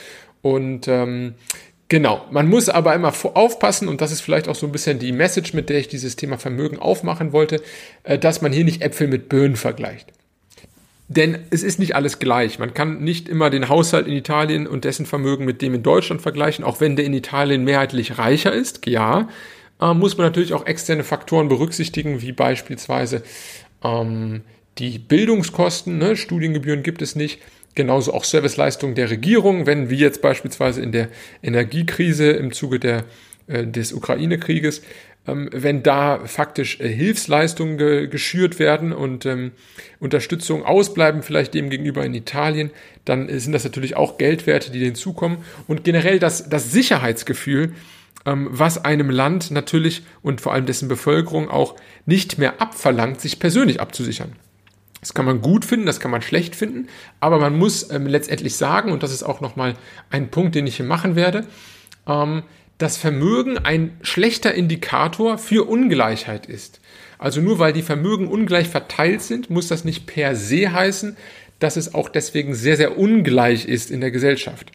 Und 0.43 0.89
ähm, 0.89 1.35
Genau, 1.89 2.25
man 2.31 2.49
muss 2.49 2.69
aber 2.69 2.95
immer 2.95 3.13
aufpassen, 3.35 3.89
und 3.89 4.01
das 4.01 4.11
ist 4.11 4.23
vielleicht 4.23 4.49
auch 4.49 4.55
so 4.55 4.67
ein 4.67 4.73
bisschen 4.73 4.99
die 4.99 5.13
Message, 5.13 5.53
mit 5.53 5.69
der 5.69 5.79
ich 5.79 5.89
dieses 5.89 6.17
Thema 6.17 6.39
Vermögen 6.39 6.79
aufmachen 6.79 7.33
wollte, 7.33 7.63
äh, 8.05 8.19
dass 8.19 8.41
man 8.41 8.53
hier 8.53 8.65
nicht 8.65 8.83
Äpfel 8.83 9.07
mit 9.07 9.29
Birnen 9.29 9.57
vergleicht. 9.57 10.13
Denn 11.09 11.39
es 11.51 11.63
ist 11.63 11.79
nicht 11.79 11.95
alles 11.95 12.19
gleich. 12.19 12.59
Man 12.59 12.73
kann 12.73 13.01
nicht 13.05 13.29
immer 13.29 13.51
den 13.51 13.69
Haushalt 13.69 14.07
in 14.07 14.15
Italien 14.15 14.67
und 14.67 14.85
dessen 14.85 15.05
Vermögen 15.05 15.45
mit 15.45 15.61
dem 15.61 15.75
in 15.75 15.83
Deutschland 15.83 16.23
vergleichen, 16.23 16.65
auch 16.65 16.81
wenn 16.81 16.97
der 16.97 17.05
in 17.05 17.13
Italien 17.13 17.65
mehrheitlich 17.65 18.17
reicher 18.17 18.53
ist. 18.53 18.87
Ja, 18.87 19.29
äh, 19.81 19.93
muss 19.93 20.17
man 20.17 20.27
natürlich 20.27 20.55
auch 20.55 20.67
externe 20.67 21.05
Faktoren 21.05 21.49
berücksichtigen, 21.49 22.23
wie 22.23 22.33
beispielsweise 22.33 23.23
ähm, 23.83 24.41
die 24.79 24.99
Bildungskosten. 24.99 25.99
Ne? 25.99 26.17
Studiengebühren 26.17 26.83
gibt 26.83 27.03
es 27.03 27.15
nicht 27.15 27.41
genauso 27.75 28.13
auch 28.15 28.25
Serviceleistungen 28.25 28.95
der 28.95 29.11
Regierung, 29.11 29.67
wenn 29.67 29.91
wie 29.91 29.97
jetzt 29.97 30.23
beispielsweise 30.23 30.81
in 30.83 30.93
der 30.93 31.09
Energiekrise 31.43 32.31
im 32.31 32.53
Zuge 32.53 32.79
der, 32.79 33.05
äh, 33.47 33.67
des 33.67 33.93
Ukraine-Krieges, 33.93 34.83
ähm, 35.27 35.49
wenn 35.53 35.83
da 35.83 36.21
faktisch 36.27 36.81
äh, 36.81 36.89
Hilfsleistungen 36.89 37.79
ge 37.79 38.07
geschürt 38.09 38.59
werden 38.59 38.93
und 38.93 39.25
ähm, 39.25 39.53
Unterstützung 39.99 40.65
ausbleiben, 40.65 41.23
vielleicht 41.23 41.55
dem 41.55 41.71
gegenüber 41.71 42.05
in 42.05 42.15
Italien, 42.15 42.71
dann 43.05 43.29
sind 43.39 43.53
das 43.53 43.65
natürlich 43.65 43.97
auch 43.97 44.19
Geldwerte, 44.19 44.71
die 44.71 44.85
hinzukommen. 44.85 45.39
Und 45.67 45.85
generell 45.85 46.19
das, 46.19 46.49
das 46.49 46.73
Sicherheitsgefühl, 46.73 47.73
ähm, 48.27 48.49
was 48.51 48.85
einem 48.85 49.09
Land 49.09 49.51
natürlich 49.51 50.03
und 50.23 50.41
vor 50.41 50.53
allem 50.53 50.67
dessen 50.67 50.89
Bevölkerung 50.89 51.49
auch 51.49 51.75
nicht 52.07 52.39
mehr 52.39 52.61
abverlangt, 52.61 53.21
sich 53.21 53.39
persönlich 53.39 53.81
abzusichern. 53.81 54.33
Das 55.05 55.13
kann 55.13 55.27
man 55.27 55.43
gut 55.43 55.67
finden, 55.67 55.85
das 55.85 56.01
kann 56.01 56.11
man 56.11 56.23
schlecht 56.23 56.57
finden, 56.57 56.89
aber 57.21 57.39
man 57.39 57.59
muss 57.59 57.91
ähm, 57.91 58.07
letztendlich 58.07 58.57
sagen, 58.57 58.91
und 58.91 59.03
das 59.03 59.13
ist 59.13 59.23
auch 59.23 59.43
nochmal 59.43 59.75
ein 60.09 60.31
Punkt, 60.31 60.55
den 60.55 60.67
ich 60.67 60.79
hier 60.79 60.87
machen 60.87 61.15
werde, 61.15 61.45
ähm, 62.09 62.43
dass 62.79 62.97
Vermögen 62.97 63.59
ein 63.59 63.99
schlechter 64.01 64.55
Indikator 64.55 65.37
für 65.37 65.69
Ungleichheit 65.69 66.47
ist. 66.47 66.81
Also 67.19 67.43
nur 67.43 67.59
weil 67.59 67.75
die 67.75 67.83
Vermögen 67.83 68.29
ungleich 68.29 68.67
verteilt 68.67 69.21
sind, 69.21 69.51
muss 69.51 69.69
das 69.69 69.85
nicht 69.85 70.07
per 70.07 70.35
se 70.37 70.73
heißen, 70.73 71.19
dass 71.59 71.77
es 71.77 71.93
auch 71.93 72.09
deswegen 72.09 72.55
sehr, 72.55 72.79
sehr 72.79 72.97
ungleich 72.97 73.67
ist 73.67 73.91
in 73.91 74.01
der 74.01 74.11
Gesellschaft. 74.11 74.73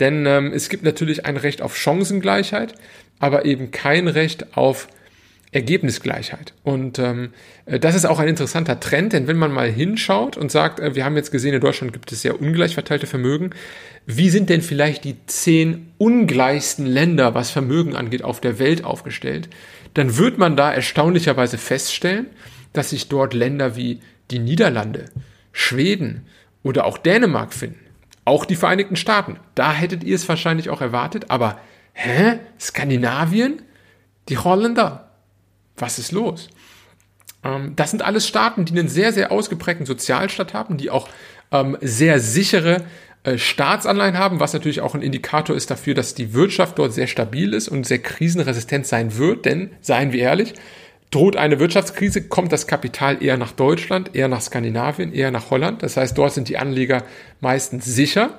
Denn 0.00 0.26
ähm, 0.26 0.52
es 0.52 0.70
gibt 0.70 0.82
natürlich 0.82 1.24
ein 1.24 1.36
Recht 1.36 1.62
auf 1.62 1.76
Chancengleichheit, 1.76 2.74
aber 3.20 3.44
eben 3.44 3.70
kein 3.70 4.08
Recht 4.08 4.56
auf 4.56 4.88
Ergebnisgleichheit. 5.50 6.52
Und 6.62 6.98
ähm, 6.98 7.30
äh, 7.64 7.78
das 7.78 7.94
ist 7.94 8.04
auch 8.04 8.18
ein 8.18 8.28
interessanter 8.28 8.80
Trend, 8.80 9.14
denn 9.14 9.26
wenn 9.26 9.38
man 9.38 9.52
mal 9.52 9.70
hinschaut 9.70 10.36
und 10.36 10.52
sagt, 10.52 10.78
äh, 10.78 10.94
wir 10.94 11.04
haben 11.04 11.16
jetzt 11.16 11.30
gesehen, 11.30 11.54
in 11.54 11.60
Deutschland 11.60 11.92
gibt 11.92 12.12
es 12.12 12.22
sehr 12.22 12.40
ungleich 12.40 12.74
verteilte 12.74 13.06
Vermögen, 13.06 13.50
wie 14.06 14.28
sind 14.30 14.50
denn 14.50 14.62
vielleicht 14.62 15.04
die 15.04 15.16
zehn 15.26 15.92
ungleichsten 15.96 16.86
Länder, 16.86 17.34
was 17.34 17.50
Vermögen 17.50 17.96
angeht, 17.96 18.24
auf 18.24 18.40
der 18.40 18.58
Welt 18.58 18.84
aufgestellt, 18.84 19.48
dann 19.94 20.18
wird 20.18 20.38
man 20.38 20.56
da 20.56 20.72
erstaunlicherweise 20.72 21.56
feststellen, 21.56 22.26
dass 22.74 22.90
sich 22.90 23.08
dort 23.08 23.32
Länder 23.32 23.74
wie 23.76 24.00
die 24.30 24.38
Niederlande, 24.38 25.06
Schweden 25.52 26.26
oder 26.62 26.84
auch 26.84 26.98
Dänemark 26.98 27.54
finden. 27.54 27.80
Auch 28.26 28.44
die 28.44 28.56
Vereinigten 28.56 28.96
Staaten. 28.96 29.38
Da 29.54 29.72
hättet 29.72 30.04
ihr 30.04 30.14
es 30.14 30.28
wahrscheinlich 30.28 30.68
auch 30.68 30.82
erwartet, 30.82 31.30
aber 31.30 31.58
hä? 31.94 32.38
Skandinavien? 32.60 33.62
Die 34.28 34.36
Holländer? 34.36 35.07
Was 35.80 35.98
ist 35.98 36.12
los? 36.12 36.48
Ähm, 37.44 37.74
das 37.76 37.90
sind 37.90 38.02
alles 38.02 38.26
Staaten, 38.26 38.64
die 38.64 38.78
einen 38.78 38.88
sehr, 38.88 39.12
sehr 39.12 39.32
ausgeprägten 39.32 39.86
Sozialstaat 39.86 40.54
haben, 40.54 40.76
die 40.76 40.90
auch 40.90 41.08
ähm, 41.52 41.76
sehr 41.80 42.20
sichere 42.20 42.84
äh, 43.24 43.38
Staatsanleihen 43.38 44.18
haben, 44.18 44.40
was 44.40 44.52
natürlich 44.52 44.80
auch 44.80 44.94
ein 44.94 45.02
Indikator 45.02 45.56
ist 45.56 45.70
dafür, 45.70 45.94
dass 45.94 46.14
die 46.14 46.34
Wirtschaft 46.34 46.78
dort 46.78 46.92
sehr 46.92 47.06
stabil 47.06 47.54
ist 47.54 47.68
und 47.68 47.86
sehr 47.86 47.98
krisenresistent 47.98 48.86
sein 48.86 49.16
wird. 49.16 49.44
Denn, 49.44 49.70
seien 49.80 50.12
wir 50.12 50.20
ehrlich, 50.20 50.54
droht 51.10 51.36
eine 51.36 51.58
Wirtschaftskrise, 51.58 52.28
kommt 52.28 52.52
das 52.52 52.66
Kapital 52.66 53.22
eher 53.22 53.36
nach 53.36 53.52
Deutschland, 53.52 54.14
eher 54.14 54.28
nach 54.28 54.42
Skandinavien, 54.42 55.12
eher 55.12 55.30
nach 55.30 55.50
Holland. 55.50 55.82
Das 55.82 55.96
heißt, 55.96 56.16
dort 56.16 56.32
sind 56.32 56.48
die 56.48 56.58
Anleger 56.58 57.04
meistens 57.40 57.84
sicher. 57.84 58.38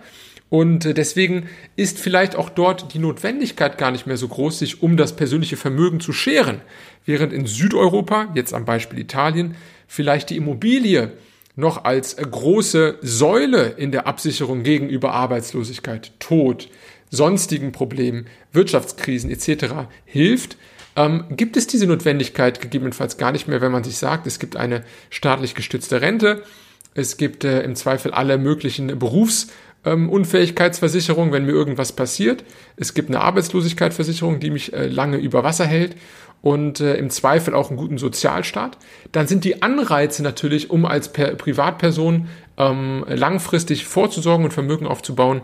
Und 0.50 0.86
äh, 0.86 0.94
deswegen 0.94 1.48
ist 1.76 2.00
vielleicht 2.00 2.36
auch 2.36 2.50
dort 2.50 2.94
die 2.94 3.00
Notwendigkeit 3.00 3.78
gar 3.78 3.92
nicht 3.92 4.08
mehr 4.08 4.18
so 4.18 4.28
groß, 4.28 4.60
sich 4.60 4.82
um 4.82 4.98
das 4.98 5.16
persönliche 5.16 5.58
Vermögen 5.58 6.00
zu 6.00 6.12
scheren. 6.12 6.62
Während 7.06 7.34
in 7.34 7.46
Südeuropa, 7.46 8.30
jetzt 8.36 8.54
am 8.54 8.66
Beispiel 8.66 9.00
Italien, 9.00 9.56
vielleicht 9.88 10.30
die 10.30 10.38
Immobilie 10.38 11.12
noch 11.56 11.84
als 11.84 12.16
große 12.16 12.98
Säule 13.02 13.76
in 13.78 13.92
der 13.92 14.08
Absicherung 14.08 14.64
gegenüber 14.64 15.14
Arbeitslosigkeit, 15.14 16.12
Tod, 16.20 16.70
sonstigen 17.10 17.72
Problemen, 17.72 18.28
Wirtschaftskrisen 18.54 19.30
etc. 19.30 19.88
hilft, 20.06 20.58
ähm, 20.96 21.26
gibt 21.32 21.58
es 21.58 21.68
diese 21.68 21.86
Notwendigkeit 21.88 22.62
gegebenenfalls 22.62 23.18
gar 23.18 23.32
nicht 23.32 23.48
mehr, 23.48 23.62
wenn 23.62 23.72
man 23.72 23.84
sich 23.84 23.98
sagt, 23.98 24.26
es 24.28 24.40
gibt 24.40 24.56
eine 24.56 24.84
staatlich 25.10 25.56
gestützte 25.56 26.02
Rente, 26.02 26.44
es 26.94 27.18
gibt 27.18 27.44
äh, 27.44 27.62
im 27.62 27.76
Zweifel 27.76 28.12
alle 28.12 28.38
möglichen 28.38 28.98
Berufsunfähigkeitsversicherungen, 29.00 29.60
ähm, 29.86 30.10
wenn 31.32 31.46
mir 31.46 31.52
irgendwas 31.52 31.92
passiert. 31.92 32.44
Es 32.76 32.94
gibt 32.94 33.10
eine 33.10 33.22
Arbeitslosigkeitsversicherung, 33.22 34.40
die 34.40 34.50
mich 34.50 34.74
äh, 34.74 34.88
lange 34.88 35.18
über 35.18 35.44
Wasser 35.44 35.66
hält 35.66 35.96
und 36.42 36.80
äh, 36.80 36.96
im 36.96 37.10
Zweifel 37.10 37.54
auch 37.54 37.70
einen 37.70 37.78
guten 37.78 37.98
Sozialstaat. 37.98 38.78
Dann 39.12 39.28
sind 39.28 39.44
die 39.44 39.62
Anreize 39.62 40.24
natürlich, 40.24 40.70
um 40.70 40.86
als 40.86 41.12
Privatperson 41.12 42.28
ähm, 42.58 43.06
langfristig 43.08 43.86
vorzusorgen 43.86 44.46
und 44.46 44.52
Vermögen 44.52 44.88
aufzubauen, 44.88 45.42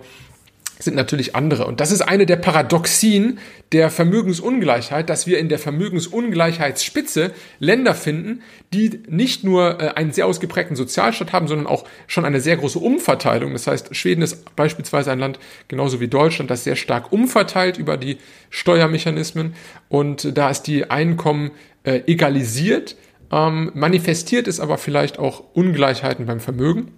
sind 0.79 0.95
natürlich 0.95 1.35
andere. 1.35 1.65
Und 1.65 1.79
das 1.79 1.91
ist 1.91 2.01
eine 2.01 2.25
der 2.25 2.35
Paradoxien 2.35 3.39
der 3.71 3.89
Vermögensungleichheit, 3.89 5.09
dass 5.09 5.25
wir 5.25 5.39
in 5.39 5.49
der 5.49 5.59
Vermögensungleichheitsspitze 5.59 7.31
Länder 7.59 7.95
finden, 7.95 8.41
die 8.73 9.01
nicht 9.07 9.43
nur 9.43 9.81
äh, 9.81 9.89
einen 9.95 10.11
sehr 10.11 10.27
ausgeprägten 10.27 10.75
Sozialstaat 10.75 11.33
haben, 11.33 11.47
sondern 11.47 11.67
auch 11.67 11.85
schon 12.07 12.25
eine 12.25 12.41
sehr 12.41 12.57
große 12.57 12.79
Umverteilung. 12.79 13.53
Das 13.53 13.67
heißt, 13.67 13.95
Schweden 13.95 14.21
ist 14.21 14.55
beispielsweise 14.55 15.11
ein 15.11 15.19
Land, 15.19 15.39
genauso 15.67 15.99
wie 15.99 16.07
Deutschland, 16.07 16.51
das 16.51 16.63
sehr 16.63 16.75
stark 16.75 17.11
umverteilt 17.11 17.77
über 17.77 17.97
die 17.97 18.17
Steuermechanismen. 18.49 19.55
Und 19.87 20.37
da 20.37 20.49
ist 20.49 20.63
die 20.63 20.89
Einkommen 20.89 21.51
äh, 21.83 22.01
egalisiert, 22.07 22.95
ähm, 23.31 23.71
manifestiert 23.73 24.47
ist 24.47 24.59
aber 24.59 24.77
vielleicht 24.77 25.19
auch 25.19 25.43
Ungleichheiten 25.53 26.25
beim 26.25 26.39
Vermögen. 26.39 26.91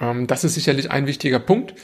Ähm, 0.00 0.26
das 0.26 0.44
ist 0.44 0.54
sicherlich 0.54 0.90
ein 0.90 1.06
wichtiger 1.06 1.38
Punkt. 1.38 1.74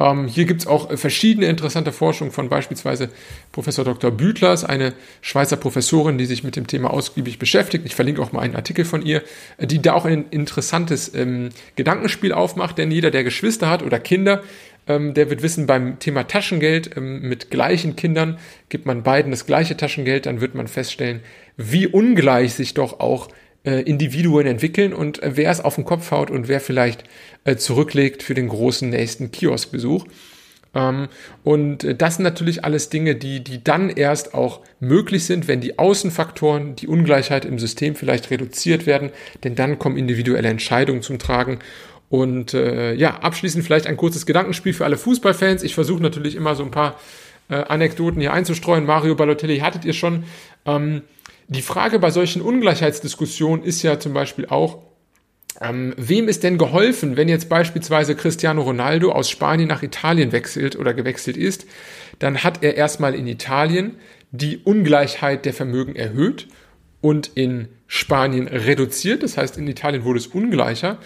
Ähm, 0.00 0.26
hier 0.26 0.46
gibt 0.46 0.62
es 0.62 0.66
auch 0.66 0.90
äh, 0.90 0.96
verschiedene 0.96 1.46
interessante 1.46 1.92
Forschung 1.92 2.32
von 2.32 2.48
beispielsweise 2.48 3.10
Professor 3.52 3.84
Dr. 3.84 4.10
Bütlers, 4.10 4.64
eine 4.64 4.94
Schweizer 5.20 5.56
Professorin, 5.56 6.16
die 6.16 6.26
sich 6.26 6.42
mit 6.42 6.56
dem 6.56 6.66
Thema 6.66 6.90
ausgiebig 6.90 7.38
beschäftigt. 7.38 7.84
Ich 7.84 7.94
verlinke 7.94 8.22
auch 8.22 8.32
mal 8.32 8.40
einen 8.40 8.56
Artikel 8.56 8.84
von 8.84 9.04
ihr, 9.04 9.22
äh, 9.58 9.66
die 9.66 9.82
da 9.82 9.92
auch 9.92 10.06
ein 10.06 10.24
interessantes 10.30 11.14
ähm, 11.14 11.50
Gedankenspiel 11.76 12.32
aufmacht, 12.32 12.78
denn 12.78 12.90
jeder, 12.90 13.10
der 13.10 13.24
Geschwister 13.24 13.68
hat 13.68 13.82
oder 13.82 14.00
Kinder, 14.00 14.42
ähm, 14.88 15.12
der 15.12 15.28
wird 15.28 15.42
wissen, 15.42 15.66
beim 15.66 15.98
Thema 15.98 16.26
Taschengeld 16.26 16.96
ähm, 16.96 17.20
mit 17.20 17.50
gleichen 17.50 17.94
Kindern 17.94 18.38
gibt 18.70 18.86
man 18.86 19.02
beiden 19.02 19.30
das 19.30 19.44
gleiche 19.44 19.76
Taschengeld, 19.76 20.24
dann 20.24 20.40
wird 20.40 20.54
man 20.54 20.66
feststellen, 20.66 21.20
wie 21.58 21.86
ungleich 21.86 22.54
sich 22.54 22.72
doch 22.72 23.00
auch 23.00 23.28
äh, 23.64 23.82
Individuen 23.82 24.46
entwickeln 24.46 24.92
und 24.92 25.22
äh, 25.22 25.36
wer 25.36 25.50
es 25.50 25.60
auf 25.60 25.74
den 25.74 25.84
Kopf 25.84 26.10
haut 26.10 26.30
und 26.30 26.48
wer 26.48 26.60
vielleicht 26.60 27.04
äh, 27.44 27.56
zurücklegt 27.56 28.22
für 28.22 28.34
den 28.34 28.48
großen 28.48 28.88
nächsten 28.88 29.30
Kioskbesuch. 29.30 30.06
Ähm, 30.74 31.08
und 31.44 31.84
äh, 31.84 31.94
das 31.94 32.16
sind 32.16 32.24
natürlich 32.24 32.64
alles 32.64 32.88
Dinge, 32.88 33.16
die, 33.16 33.42
die 33.42 33.62
dann 33.62 33.90
erst 33.90 34.34
auch 34.34 34.60
möglich 34.78 35.24
sind, 35.24 35.48
wenn 35.48 35.60
die 35.60 35.78
Außenfaktoren, 35.78 36.76
die 36.76 36.86
Ungleichheit 36.88 37.44
im 37.44 37.58
System 37.58 37.94
vielleicht 37.94 38.30
reduziert 38.30 38.86
werden, 38.86 39.10
denn 39.44 39.56
dann 39.56 39.78
kommen 39.78 39.96
individuelle 39.96 40.48
Entscheidungen 40.48 41.02
zum 41.02 41.18
Tragen. 41.18 41.58
Und 42.08 42.54
äh, 42.54 42.94
ja, 42.94 43.18
abschließend 43.20 43.64
vielleicht 43.64 43.86
ein 43.86 43.96
kurzes 43.96 44.26
Gedankenspiel 44.26 44.72
für 44.72 44.84
alle 44.84 44.96
Fußballfans. 44.96 45.62
Ich 45.62 45.74
versuche 45.74 46.02
natürlich 46.02 46.34
immer 46.34 46.56
so 46.56 46.64
ein 46.64 46.72
paar 46.72 46.98
äh, 47.48 47.54
Anekdoten 47.54 48.20
hier 48.20 48.32
einzustreuen. 48.32 48.84
Mario 48.84 49.14
Balotelli 49.14 49.58
hattet 49.58 49.84
ihr 49.84 49.92
schon. 49.92 50.24
Ähm, 50.66 51.02
die 51.50 51.62
Frage 51.62 51.98
bei 51.98 52.12
solchen 52.12 52.42
Ungleichheitsdiskussionen 52.42 53.64
ist 53.64 53.82
ja 53.82 53.98
zum 53.98 54.14
Beispiel 54.14 54.46
auch, 54.46 54.78
ähm, 55.60 55.94
wem 55.96 56.28
ist 56.28 56.44
denn 56.44 56.58
geholfen, 56.58 57.16
wenn 57.16 57.28
jetzt 57.28 57.48
beispielsweise 57.48 58.14
Cristiano 58.14 58.62
Ronaldo 58.62 59.10
aus 59.10 59.28
Spanien 59.28 59.68
nach 59.68 59.82
Italien 59.82 60.30
wechselt 60.30 60.76
oder 60.76 60.94
gewechselt 60.94 61.36
ist? 61.36 61.66
Dann 62.20 62.44
hat 62.44 62.62
er 62.62 62.76
erstmal 62.76 63.16
in 63.16 63.26
Italien 63.26 63.96
die 64.30 64.58
Ungleichheit 64.58 65.44
der 65.44 65.52
Vermögen 65.52 65.96
erhöht 65.96 66.46
und 67.00 67.32
in 67.34 67.66
Spanien 67.88 68.46
reduziert. 68.46 69.24
Das 69.24 69.36
heißt, 69.36 69.58
in 69.58 69.66
Italien 69.66 70.04
wurde 70.04 70.20
es 70.20 70.28
ungleicher. 70.28 70.98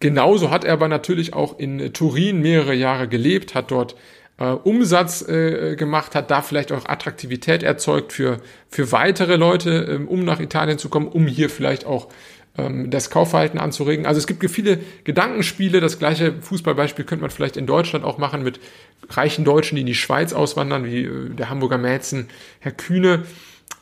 Genauso 0.00 0.50
hat 0.50 0.64
er 0.64 0.72
aber 0.72 0.88
natürlich 0.88 1.34
auch 1.34 1.60
in 1.60 1.92
Turin 1.92 2.42
mehrere 2.42 2.74
Jahre 2.74 3.06
gelebt, 3.06 3.54
hat 3.54 3.70
dort 3.70 3.94
äh, 4.38 4.46
Umsatz 4.46 5.26
äh, 5.28 5.76
gemacht 5.76 6.14
hat, 6.14 6.30
da 6.30 6.42
vielleicht 6.42 6.72
auch 6.72 6.86
Attraktivität 6.86 7.62
erzeugt 7.62 8.12
für, 8.12 8.40
für 8.68 8.92
weitere 8.92 9.36
Leute, 9.36 9.86
ähm, 9.90 10.08
um 10.08 10.24
nach 10.24 10.40
Italien 10.40 10.78
zu 10.78 10.88
kommen, 10.88 11.08
um 11.08 11.26
hier 11.26 11.50
vielleicht 11.50 11.86
auch 11.86 12.08
ähm, 12.56 12.90
das 12.90 13.10
Kaufverhalten 13.10 13.58
anzuregen. 13.58 14.06
Also 14.06 14.18
es 14.18 14.26
gibt 14.26 14.48
viele 14.50 14.78
Gedankenspiele. 15.04 15.80
Das 15.80 15.98
gleiche 15.98 16.34
Fußballbeispiel 16.40 17.04
könnte 17.04 17.22
man 17.22 17.30
vielleicht 17.30 17.56
in 17.56 17.66
Deutschland 17.66 18.04
auch 18.04 18.18
machen 18.18 18.42
mit 18.42 18.60
reichen 19.08 19.44
Deutschen, 19.44 19.76
die 19.76 19.82
in 19.82 19.86
die 19.86 19.94
Schweiz 19.94 20.32
auswandern, 20.32 20.84
wie 20.84 21.04
äh, 21.04 21.30
der 21.30 21.50
Hamburger 21.50 21.78
Mäzen, 21.78 22.28
Herr 22.60 22.72
Kühne 22.72 23.24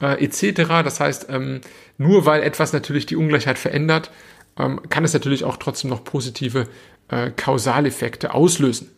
äh, 0.00 0.22
etc. 0.24 0.62
Das 0.84 1.00
heißt, 1.00 1.26
ähm, 1.30 1.60
nur 1.98 2.26
weil 2.26 2.42
etwas 2.42 2.72
natürlich 2.72 3.06
die 3.06 3.16
Ungleichheit 3.16 3.58
verändert, 3.58 4.10
ähm, 4.58 4.80
kann 4.88 5.04
es 5.04 5.12
natürlich 5.12 5.44
auch 5.44 5.56
trotzdem 5.56 5.90
noch 5.90 6.04
positive 6.04 6.68
äh, 7.08 7.30
Kausaleffekte 7.30 8.34
auslösen. 8.34 8.90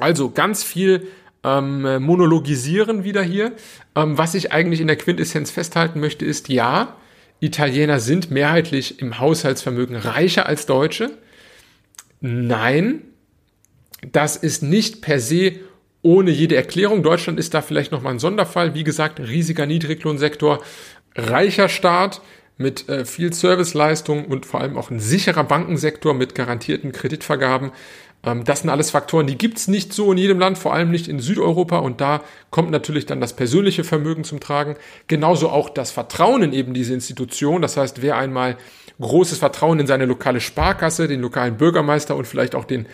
Also 0.00 0.30
ganz 0.30 0.62
viel 0.62 1.08
ähm, 1.42 2.02
monologisieren 2.02 3.04
wieder 3.04 3.22
hier. 3.22 3.52
Ähm, 3.94 4.18
was 4.18 4.34
ich 4.34 4.52
eigentlich 4.52 4.80
in 4.80 4.86
der 4.86 4.96
Quintessenz 4.96 5.50
festhalten 5.50 6.00
möchte, 6.00 6.24
ist 6.24 6.48
ja, 6.48 6.96
Italiener 7.40 8.00
sind 8.00 8.30
mehrheitlich 8.30 9.00
im 9.00 9.18
Haushaltsvermögen 9.18 9.96
reicher 9.96 10.46
als 10.46 10.66
Deutsche. 10.66 11.10
Nein, 12.20 13.02
das 14.12 14.36
ist 14.36 14.62
nicht 14.62 15.00
per 15.00 15.20
se 15.20 15.54
ohne 16.02 16.30
jede 16.30 16.56
Erklärung. 16.56 17.02
Deutschland 17.02 17.38
ist 17.38 17.54
da 17.54 17.62
vielleicht 17.62 17.92
nochmal 17.92 18.14
ein 18.14 18.18
Sonderfall. 18.18 18.74
Wie 18.74 18.84
gesagt, 18.84 19.20
riesiger 19.20 19.66
Niedriglohnsektor, 19.66 20.62
reicher 21.14 21.68
Staat 21.68 22.20
mit 22.56 22.88
äh, 22.90 23.06
viel 23.06 23.32
Serviceleistung 23.32 24.26
und 24.26 24.44
vor 24.44 24.60
allem 24.60 24.76
auch 24.76 24.90
ein 24.90 25.00
sicherer 25.00 25.44
Bankensektor 25.44 26.12
mit 26.12 26.34
garantierten 26.34 26.92
Kreditvergaben. 26.92 27.72
Ähm, 28.24 28.44
das 28.44 28.60
sind 28.60 28.70
alles 28.70 28.90
Faktoren, 28.90 29.26
die 29.26 29.38
gibt's 29.38 29.68
nicht 29.68 29.92
so 29.92 30.12
in 30.12 30.18
jedem 30.18 30.38
Land, 30.38 30.58
vor 30.58 30.74
allem 30.74 30.90
nicht 30.90 31.08
in 31.08 31.20
Südeuropa. 31.20 31.78
Und 31.78 32.00
da 32.00 32.22
kommt 32.50 32.70
natürlich 32.70 33.06
dann 33.06 33.20
das 33.20 33.34
persönliche 33.34 33.84
Vermögen 33.84 34.24
zum 34.24 34.40
Tragen. 34.40 34.76
Genauso 35.06 35.48
auch 35.48 35.70
das 35.70 35.90
Vertrauen 35.90 36.42
in 36.42 36.52
eben 36.52 36.74
diese 36.74 36.94
Institution. 36.94 37.62
Das 37.62 37.76
heißt, 37.76 38.02
wer 38.02 38.16
einmal 38.16 38.56
großes 39.00 39.38
Vertrauen 39.38 39.80
in 39.80 39.86
seine 39.86 40.04
lokale 40.04 40.40
Sparkasse, 40.40 41.08
den 41.08 41.20
lokalen 41.20 41.56
Bürgermeister 41.56 42.16
und 42.16 42.26
vielleicht 42.26 42.54
auch 42.54 42.64
den 42.64 42.86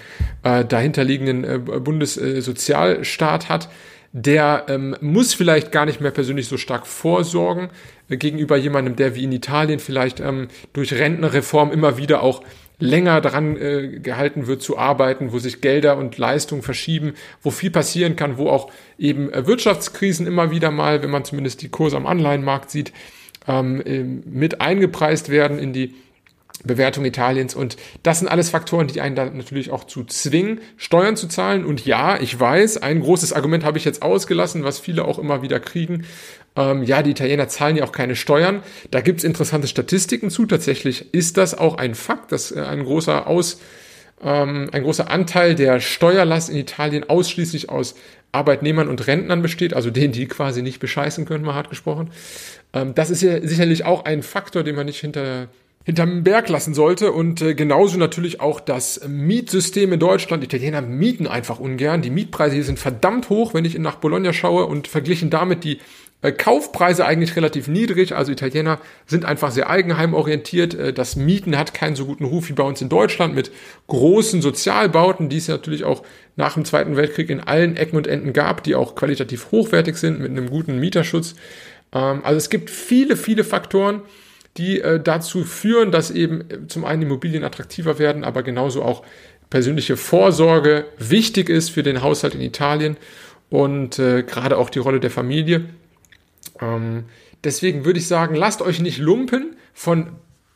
äh, 0.44 0.64
dahinterliegenden 0.64 1.44
äh, 1.44 1.58
Bundessozialstaat 1.58 3.48
hat, 3.48 3.68
der 4.12 4.64
ähm, 4.68 4.96
muss 5.00 5.34
vielleicht 5.34 5.72
gar 5.72 5.84
nicht 5.84 6.00
mehr 6.00 6.10
persönlich 6.10 6.48
so 6.48 6.56
stark 6.56 6.86
vorsorgen 6.86 7.68
äh, 8.08 8.16
gegenüber 8.16 8.56
jemandem, 8.56 8.96
der 8.96 9.14
wie 9.14 9.24
in 9.24 9.32
Italien 9.32 9.78
vielleicht 9.78 10.20
ähm, 10.20 10.48
durch 10.72 10.92
Rentenreform 10.92 11.72
immer 11.72 11.98
wieder 11.98 12.22
auch 12.22 12.42
länger 12.78 13.20
daran 13.20 13.56
äh, 13.56 14.00
gehalten 14.00 14.46
wird 14.46 14.62
zu 14.62 14.76
arbeiten, 14.76 15.32
wo 15.32 15.38
sich 15.38 15.60
Gelder 15.60 15.96
und 15.96 16.18
Leistungen 16.18 16.62
verschieben, 16.62 17.14
wo 17.42 17.50
viel 17.50 17.70
passieren 17.70 18.16
kann, 18.16 18.36
wo 18.36 18.50
auch 18.50 18.70
eben 18.98 19.32
äh, 19.32 19.46
Wirtschaftskrisen 19.46 20.26
immer 20.26 20.50
wieder 20.50 20.70
mal, 20.70 21.02
wenn 21.02 21.10
man 21.10 21.24
zumindest 21.24 21.62
die 21.62 21.70
Kurse 21.70 21.96
am 21.96 22.06
Anleihenmarkt 22.06 22.70
sieht, 22.70 22.92
ähm, 23.48 23.80
äh, 23.84 24.02
mit 24.02 24.60
eingepreist 24.60 25.30
werden 25.30 25.58
in 25.58 25.72
die 25.72 25.94
Bewertung 26.64 27.04
Italiens. 27.04 27.54
Und 27.54 27.76
das 28.02 28.20
sind 28.20 28.28
alles 28.28 28.50
Faktoren, 28.50 28.86
die 28.88 29.00
einen 29.00 29.16
da 29.16 29.26
natürlich 29.26 29.70
auch 29.70 29.84
zu 29.84 30.04
zwingen, 30.04 30.60
Steuern 30.76 31.16
zu 31.16 31.28
zahlen. 31.28 31.64
Und 31.64 31.84
ja, 31.84 32.20
ich 32.20 32.38
weiß, 32.38 32.78
ein 32.78 33.00
großes 33.00 33.32
Argument 33.32 33.64
habe 33.64 33.78
ich 33.78 33.84
jetzt 33.84 34.02
ausgelassen, 34.02 34.64
was 34.64 34.78
viele 34.78 35.04
auch 35.04 35.18
immer 35.18 35.42
wieder 35.42 35.60
kriegen. 35.60 36.04
Ähm, 36.56 36.82
ja, 36.82 37.02
die 37.02 37.10
Italiener 37.10 37.48
zahlen 37.48 37.76
ja 37.76 37.84
auch 37.84 37.92
keine 37.92 38.16
Steuern. 38.16 38.62
Da 38.90 39.00
gibt's 39.00 39.24
interessante 39.24 39.68
Statistiken 39.68 40.30
zu. 40.30 40.46
Tatsächlich 40.46 41.12
ist 41.12 41.36
das 41.36 41.56
auch 41.56 41.76
ein 41.76 41.94
Fakt, 41.94 42.32
dass 42.32 42.50
äh, 42.50 42.60
ein 42.60 42.84
großer 42.84 43.26
Aus, 43.26 43.60
ähm, 44.22 44.68
ein 44.72 44.82
großer 44.82 45.10
Anteil 45.10 45.54
der 45.54 45.80
Steuerlast 45.80 46.48
in 46.48 46.56
Italien 46.56 47.08
ausschließlich 47.08 47.68
aus 47.68 47.94
Arbeitnehmern 48.32 48.88
und 48.88 49.06
Rentnern 49.06 49.42
besteht, 49.42 49.74
also 49.74 49.90
denen, 49.90 50.12
die 50.12 50.26
quasi 50.26 50.62
nicht 50.62 50.80
bescheißen 50.80 51.24
können, 51.26 51.44
mal 51.44 51.54
hart 51.54 51.70
gesprochen. 51.70 52.10
Ähm, 52.72 52.94
das 52.94 53.10
ist 53.10 53.22
ja 53.22 53.40
sicherlich 53.46 53.84
auch 53.84 54.04
ein 54.04 54.22
Faktor, 54.22 54.62
den 54.62 54.76
man 54.76 54.86
nicht 54.86 55.00
hinter 55.00 55.48
hinterm 55.86 56.24
Berg 56.24 56.48
lassen 56.48 56.74
sollte 56.74 57.12
und 57.12 57.40
äh, 57.40 57.54
genauso 57.54 57.96
natürlich 57.96 58.40
auch 58.40 58.58
das 58.58 59.00
Mietsystem 59.06 59.92
in 59.92 60.00
Deutschland. 60.00 60.42
Italiener 60.42 60.82
mieten 60.82 61.28
einfach 61.28 61.60
ungern. 61.60 62.02
Die 62.02 62.10
Mietpreise 62.10 62.56
hier 62.56 62.64
sind 62.64 62.80
verdammt 62.80 63.30
hoch, 63.30 63.54
wenn 63.54 63.64
ich 63.64 63.78
nach 63.78 63.94
Bologna 63.94 64.32
schaue 64.32 64.66
und 64.66 64.88
verglichen 64.88 65.30
damit 65.30 65.62
die 65.62 65.78
äh, 66.22 66.32
Kaufpreise 66.32 67.06
eigentlich 67.06 67.36
relativ 67.36 67.68
niedrig, 67.68 68.16
also 68.16 68.32
Italiener 68.32 68.80
sind 69.06 69.24
einfach 69.24 69.52
sehr 69.52 69.70
eigenheimorientiert. 69.70 70.74
Äh, 70.74 70.92
das 70.92 71.14
Mieten 71.14 71.56
hat 71.56 71.72
keinen 71.72 71.94
so 71.94 72.04
guten 72.04 72.24
Ruf 72.24 72.48
wie 72.48 72.54
bei 72.54 72.64
uns 72.64 72.82
in 72.82 72.88
Deutschland 72.88 73.36
mit 73.36 73.52
großen 73.86 74.42
Sozialbauten, 74.42 75.28
die 75.28 75.36
es 75.36 75.46
natürlich 75.46 75.84
auch 75.84 76.02
nach 76.34 76.54
dem 76.54 76.64
Zweiten 76.64 76.96
Weltkrieg 76.96 77.30
in 77.30 77.38
allen 77.38 77.76
Ecken 77.76 77.96
und 77.96 78.08
Enden 78.08 78.32
gab, 78.32 78.64
die 78.64 78.74
auch 78.74 78.96
qualitativ 78.96 79.52
hochwertig 79.52 79.98
sind 79.98 80.18
mit 80.18 80.32
einem 80.32 80.50
guten 80.50 80.80
Mieterschutz. 80.80 81.36
Ähm, 81.92 82.22
also 82.24 82.38
es 82.38 82.50
gibt 82.50 82.70
viele, 82.70 83.16
viele 83.16 83.44
Faktoren, 83.44 84.02
die 84.58 84.80
äh, 84.80 85.00
dazu 85.00 85.44
führen, 85.44 85.90
dass 85.90 86.10
eben 86.10 86.68
zum 86.68 86.84
einen 86.84 87.02
Immobilien 87.02 87.44
attraktiver 87.44 87.98
werden, 87.98 88.24
aber 88.24 88.42
genauso 88.42 88.82
auch 88.82 89.02
persönliche 89.50 89.96
Vorsorge 89.96 90.86
wichtig 90.98 91.48
ist 91.48 91.70
für 91.70 91.82
den 91.82 92.02
Haushalt 92.02 92.34
in 92.34 92.40
Italien 92.40 92.96
und 93.50 93.98
äh, 93.98 94.22
gerade 94.22 94.58
auch 94.58 94.70
die 94.70 94.78
Rolle 94.78 95.00
der 95.00 95.10
Familie. 95.10 95.66
Ähm, 96.60 97.04
deswegen 97.44 97.84
würde 97.84 97.98
ich 97.98 98.08
sagen, 98.08 98.34
lasst 98.34 98.62
euch 98.62 98.80
nicht 98.80 98.98
lumpen 98.98 99.56
von 99.72 100.10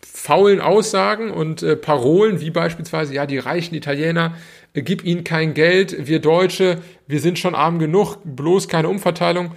faulen 0.04 0.60
Aussagen 0.60 1.30
und 1.30 1.62
äh, 1.62 1.76
Parolen, 1.76 2.40
wie 2.40 2.50
beispielsweise, 2.50 3.14
ja, 3.14 3.26
die 3.26 3.38
reichen 3.38 3.74
Italiener, 3.74 4.34
äh, 4.74 4.82
gib 4.82 5.04
ihnen 5.04 5.24
kein 5.24 5.54
Geld, 5.54 6.06
wir 6.08 6.20
Deutsche, 6.20 6.78
wir 7.06 7.20
sind 7.20 7.38
schon 7.38 7.54
arm 7.54 7.78
genug, 7.78 8.18
bloß 8.24 8.68
keine 8.68 8.88
Umverteilung. 8.88 9.52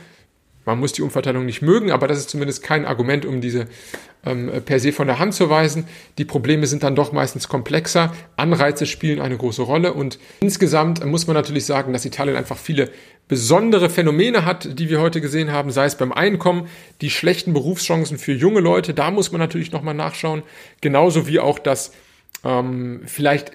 Man 0.66 0.80
muss 0.80 0.94
die 0.94 1.02
Umverteilung 1.02 1.46
nicht 1.46 1.62
mögen, 1.62 1.92
aber 1.92 2.08
das 2.08 2.20
ist 2.20 2.30
zumindest 2.30 2.64
kein 2.64 2.86
Argument, 2.86 3.26
um 3.26 3.42
diese 3.42 3.68
ähm, 4.26 4.52
per 4.66 4.80
se 4.80 4.92
von 4.92 5.08
der 5.08 5.20
Hand 5.20 5.34
zu 5.34 5.50
weisen. 5.50 5.86
Die 6.18 6.26
Probleme 6.26 6.68
sind 6.68 6.84
dann 6.84 6.96
doch 6.96 7.12
meistens 7.12 7.48
komplexer. 7.48 8.14
Anreize 8.38 8.86
spielen 8.86 9.20
eine 9.20 9.38
große 9.38 9.62
Rolle 9.62 9.94
und 9.94 10.20
insgesamt 10.40 11.06
muss 11.06 11.28
man 11.28 11.36
natürlich 11.36 11.66
sagen, 11.66 11.94
dass 11.94 12.06
Italien 12.06 12.38
einfach 12.38 12.58
viele 12.58 12.90
besondere 13.28 13.90
Phänomene 13.90 14.46
hat, 14.46 14.80
die 14.80 14.90
wir 14.90 15.00
heute 15.00 15.22
gesehen 15.22 15.52
haben, 15.52 15.72
sei 15.72 15.86
es 15.86 15.96
beim 15.96 16.12
Einkommen, 16.12 16.68
die 17.02 17.10
schlechten 17.10 17.54
Berufschancen 17.54 18.18
für 18.18 18.34
junge 18.34 18.60
Leute, 18.60 18.94
da 18.94 19.12
muss 19.12 19.32
man 19.32 19.40
natürlich 19.40 19.72
nochmal 19.72 19.94
nachschauen, 19.94 20.44
genauso 20.82 21.28
wie 21.28 21.40
auch 21.40 21.60
das 21.60 21.94
ähm, 22.44 23.02
vielleicht 23.06 23.54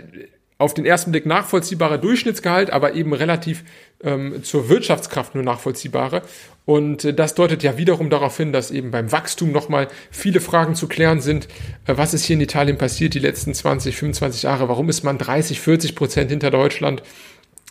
auf 0.59 0.75
den 0.75 0.85
ersten 0.85 1.13
Blick 1.13 1.25
nachvollziehbare 1.25 2.01
Durchschnittsgehalt, 2.01 2.71
aber 2.71 2.95
eben 2.95 3.13
relativ 3.13 3.63
ähm, 4.03 4.43
zur 4.45 4.69
Wirtschaftskraft 4.69 5.35
nur 5.35 5.45
nachvollziehbare. 5.45 6.23
Und 6.65 7.05
äh, 7.05 7.15
das 7.15 7.35
deutet 7.35 7.63
ja 7.63 7.79
wiederum 7.79 8.11
darauf 8.11 8.37
hin, 8.37 8.53
dass 8.53 8.71
eben 8.71 8.91
beim 8.91 9.11
Wachstum 9.11 9.53
nochmal 9.53 9.89
viele 10.11 10.41
Fragen 10.41 10.75
zu 10.75 10.87
klären 10.87 11.21
sind. 11.21 11.49
Äh, 11.87 11.97
was 11.97 12.15
ist 12.15 12.25
hier 12.25 12.35
in 12.35 12.43
Italien 12.43 12.79
passiert 12.79 13.15
die 13.15 13.19
letzten 13.19 13.55
20, 13.55 13.97
25 13.97 14.43
Jahre? 14.43 14.69
Warum 14.69 14.89
ist 14.89 15.03
man 15.03 15.19
30, 15.19 15.61
40 15.61 15.95
Prozent 15.95 16.31
hinter 16.31 16.51
Deutschland? 16.51 17.03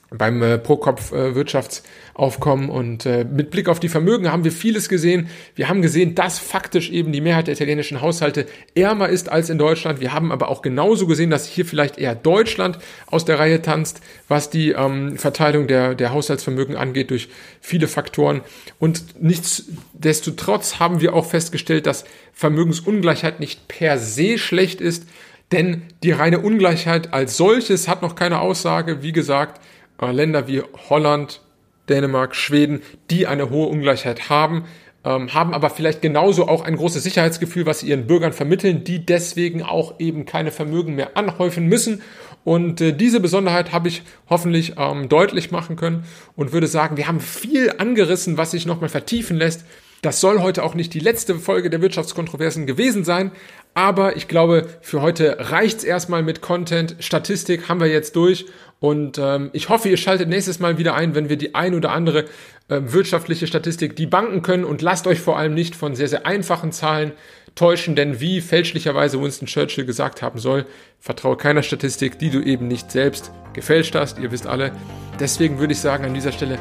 Beim 0.10 0.42
äh, 0.42 0.58
Pro-Kopf-Wirtschaftsaufkommen. 0.58 2.70
Äh, 2.70 2.72
und 2.72 3.06
äh, 3.06 3.26
mit 3.26 3.52
Blick 3.52 3.68
auf 3.68 3.82
die 3.82 3.90
Vermögen 3.90 4.32
haben 4.32 4.46
wir 4.46 4.54
vieles 4.54 4.88
gesehen. 4.88 5.28
Wir 5.56 5.68
haben 5.68 5.82
gesehen, 5.82 6.16
dass 6.16 6.40
faktisch 6.40 6.90
eben 6.90 7.12
die 7.12 7.20
Mehrheit 7.20 7.48
der 7.48 7.56
italienischen 7.56 8.00
Haushalte 8.02 8.46
ärmer 8.74 9.10
ist 9.10 9.30
als 9.30 9.50
in 9.50 9.58
Deutschland. 9.58 10.00
Wir 10.00 10.14
haben 10.14 10.32
aber 10.32 10.48
auch 10.48 10.62
genauso 10.62 11.08
gesehen, 11.08 11.30
dass 11.30 11.46
hier 11.46 11.66
vielleicht 11.66 11.98
eher 11.98 12.16
Deutschland 12.16 12.80
aus 13.08 13.26
der 13.26 13.40
Reihe 13.40 13.62
tanzt, 13.62 14.00
was 14.30 14.50
die 14.50 14.72
ähm, 14.72 15.18
Verteilung 15.18 15.68
der, 15.68 15.94
der 15.94 16.14
Haushaltsvermögen 16.14 16.78
angeht, 16.78 17.12
durch 17.12 17.28
viele 17.60 17.90
Faktoren. 17.90 18.40
Und 18.80 19.22
nichtsdestotrotz 19.22 20.80
haben 20.80 21.02
wir 21.02 21.14
auch 21.14 21.26
festgestellt, 21.26 21.86
dass 21.86 22.06
Vermögensungleichheit 22.34 23.42
nicht 23.42 23.68
per 23.68 23.98
se 23.98 24.38
schlecht 24.38 24.80
ist, 24.80 25.06
denn 25.52 25.84
die 26.04 26.12
reine 26.12 26.40
Ungleichheit 26.40 27.14
als 27.14 27.38
solches 27.38 27.88
hat 27.88 28.02
noch 28.02 28.16
keine 28.16 28.42
Aussage. 28.42 29.02
Wie 29.02 29.14
gesagt, 29.14 29.62
Länder 30.00 30.48
wie 30.48 30.62
Holland, 30.90 31.42
Dänemark, 31.90 32.36
Schweden, 32.36 32.82
die 33.10 33.28
eine 33.28 33.50
hohe 33.50 33.68
Ungleichheit 33.68 34.30
haben, 34.30 34.66
ähm, 35.04 35.34
haben 35.34 35.54
aber 35.54 35.70
vielleicht 35.70 36.02
genauso 36.02 36.48
auch 36.48 36.64
ein 36.64 36.76
großes 36.76 37.04
Sicherheitsgefühl, 37.04 37.66
was 37.66 37.80
sie 37.80 37.90
ihren 37.90 38.08
Bürgern 38.08 38.34
vermitteln, 38.34 38.84
die 38.84 39.06
deswegen 39.06 39.64
auch 39.64 40.00
eben 40.00 40.26
keine 40.26 40.52
Vermögen 40.52 40.96
mehr 40.96 41.16
anhäufen 41.16 41.68
müssen. 41.68 42.02
Und 42.44 42.82
äh, 42.82 42.94
diese 42.94 43.20
Besonderheit 43.20 43.72
habe 43.72 43.88
ich 43.88 44.04
hoffentlich 44.30 44.74
ähm, 44.78 45.10
deutlich 45.10 45.52
machen 45.52 45.76
können 45.76 46.06
und 46.36 46.52
würde 46.52 46.68
sagen, 46.68 46.98
wir 46.98 47.08
haben 47.08 47.20
viel 47.20 47.74
angerissen, 47.78 48.38
was 48.38 48.52
sich 48.52 48.66
nochmal 48.66 48.90
vertiefen 48.90 49.38
lässt. 49.38 49.66
Das 50.02 50.22
soll 50.22 50.42
heute 50.42 50.64
auch 50.64 50.76
nicht 50.76 50.94
die 50.94 51.00
letzte 51.00 51.36
Folge 51.36 51.70
der 51.70 51.82
Wirtschaftskontroversen 51.82 52.68
gewesen 52.68 53.04
sein, 53.04 53.32
aber 53.74 54.16
ich 54.16 54.28
glaube, 54.28 54.68
für 54.82 55.02
heute 55.02 55.38
reicht's 55.52 55.84
erstmal 55.84 56.24
mit 56.24 56.42
Content. 56.42 56.96
Statistik 57.00 57.68
haben 57.70 57.80
wir 57.80 57.88
jetzt 57.88 58.16
durch 58.16 58.46
und 58.80 59.18
ähm, 59.18 59.50
ich 59.54 59.70
hoffe, 59.70 59.90
ihr 59.90 59.98
schaltet 59.98 60.30
nächstes 60.30 60.60
Mal 60.60 60.78
wieder 60.78 60.94
ein, 60.94 61.16
wenn 61.16 61.30
wir 61.30 61.38
die 61.38 61.56
ein 61.56 61.74
oder 61.74 61.92
andere 61.92 62.26
äh, 62.70 62.80
wirtschaftliche 62.82 63.48
Statistik 63.48 63.96
die 63.96 64.06
Banken 64.06 64.42
können 64.42 64.66
und 64.66 64.82
lasst 64.82 65.08
euch 65.08 65.20
vor 65.20 65.38
allem 65.38 65.54
nicht 65.54 65.76
von 65.76 65.96
sehr, 65.96 66.08
sehr 66.08 66.26
einfachen 66.26 66.72
Zahlen 66.72 67.12
täuschen, 67.56 67.96
denn 67.96 68.20
wie 68.20 68.42
fälschlicherweise 68.42 69.22
Winston 69.22 69.48
Churchill 69.48 69.86
gesagt 69.86 70.22
haben 70.22 70.40
soll, 70.40 70.66
vertraue 71.00 71.38
keiner 71.38 71.64
Statistik, 71.64 72.20
die 72.20 72.30
du 72.30 72.42
eben 72.42 72.68
nicht 72.68 72.92
selbst 72.92 73.32
gefälscht 73.54 73.96
hast. 73.96 74.20
Ihr 74.20 74.32
wisst 74.32 74.46
alle. 74.46 74.72
Deswegen 75.20 75.60
würde 75.60 75.74
ich 75.74 75.80
sagen 75.80 76.06
an 76.06 76.14
dieser 76.14 76.32
Stelle, 76.32 76.60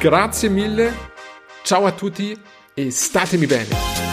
grazie 0.00 0.48
mille, 0.48 0.92
ciao 1.66 1.84
a 1.84 1.90
tutti 1.90 2.40
e 2.74 2.92
statemi 2.92 3.46
bene. 3.46 4.05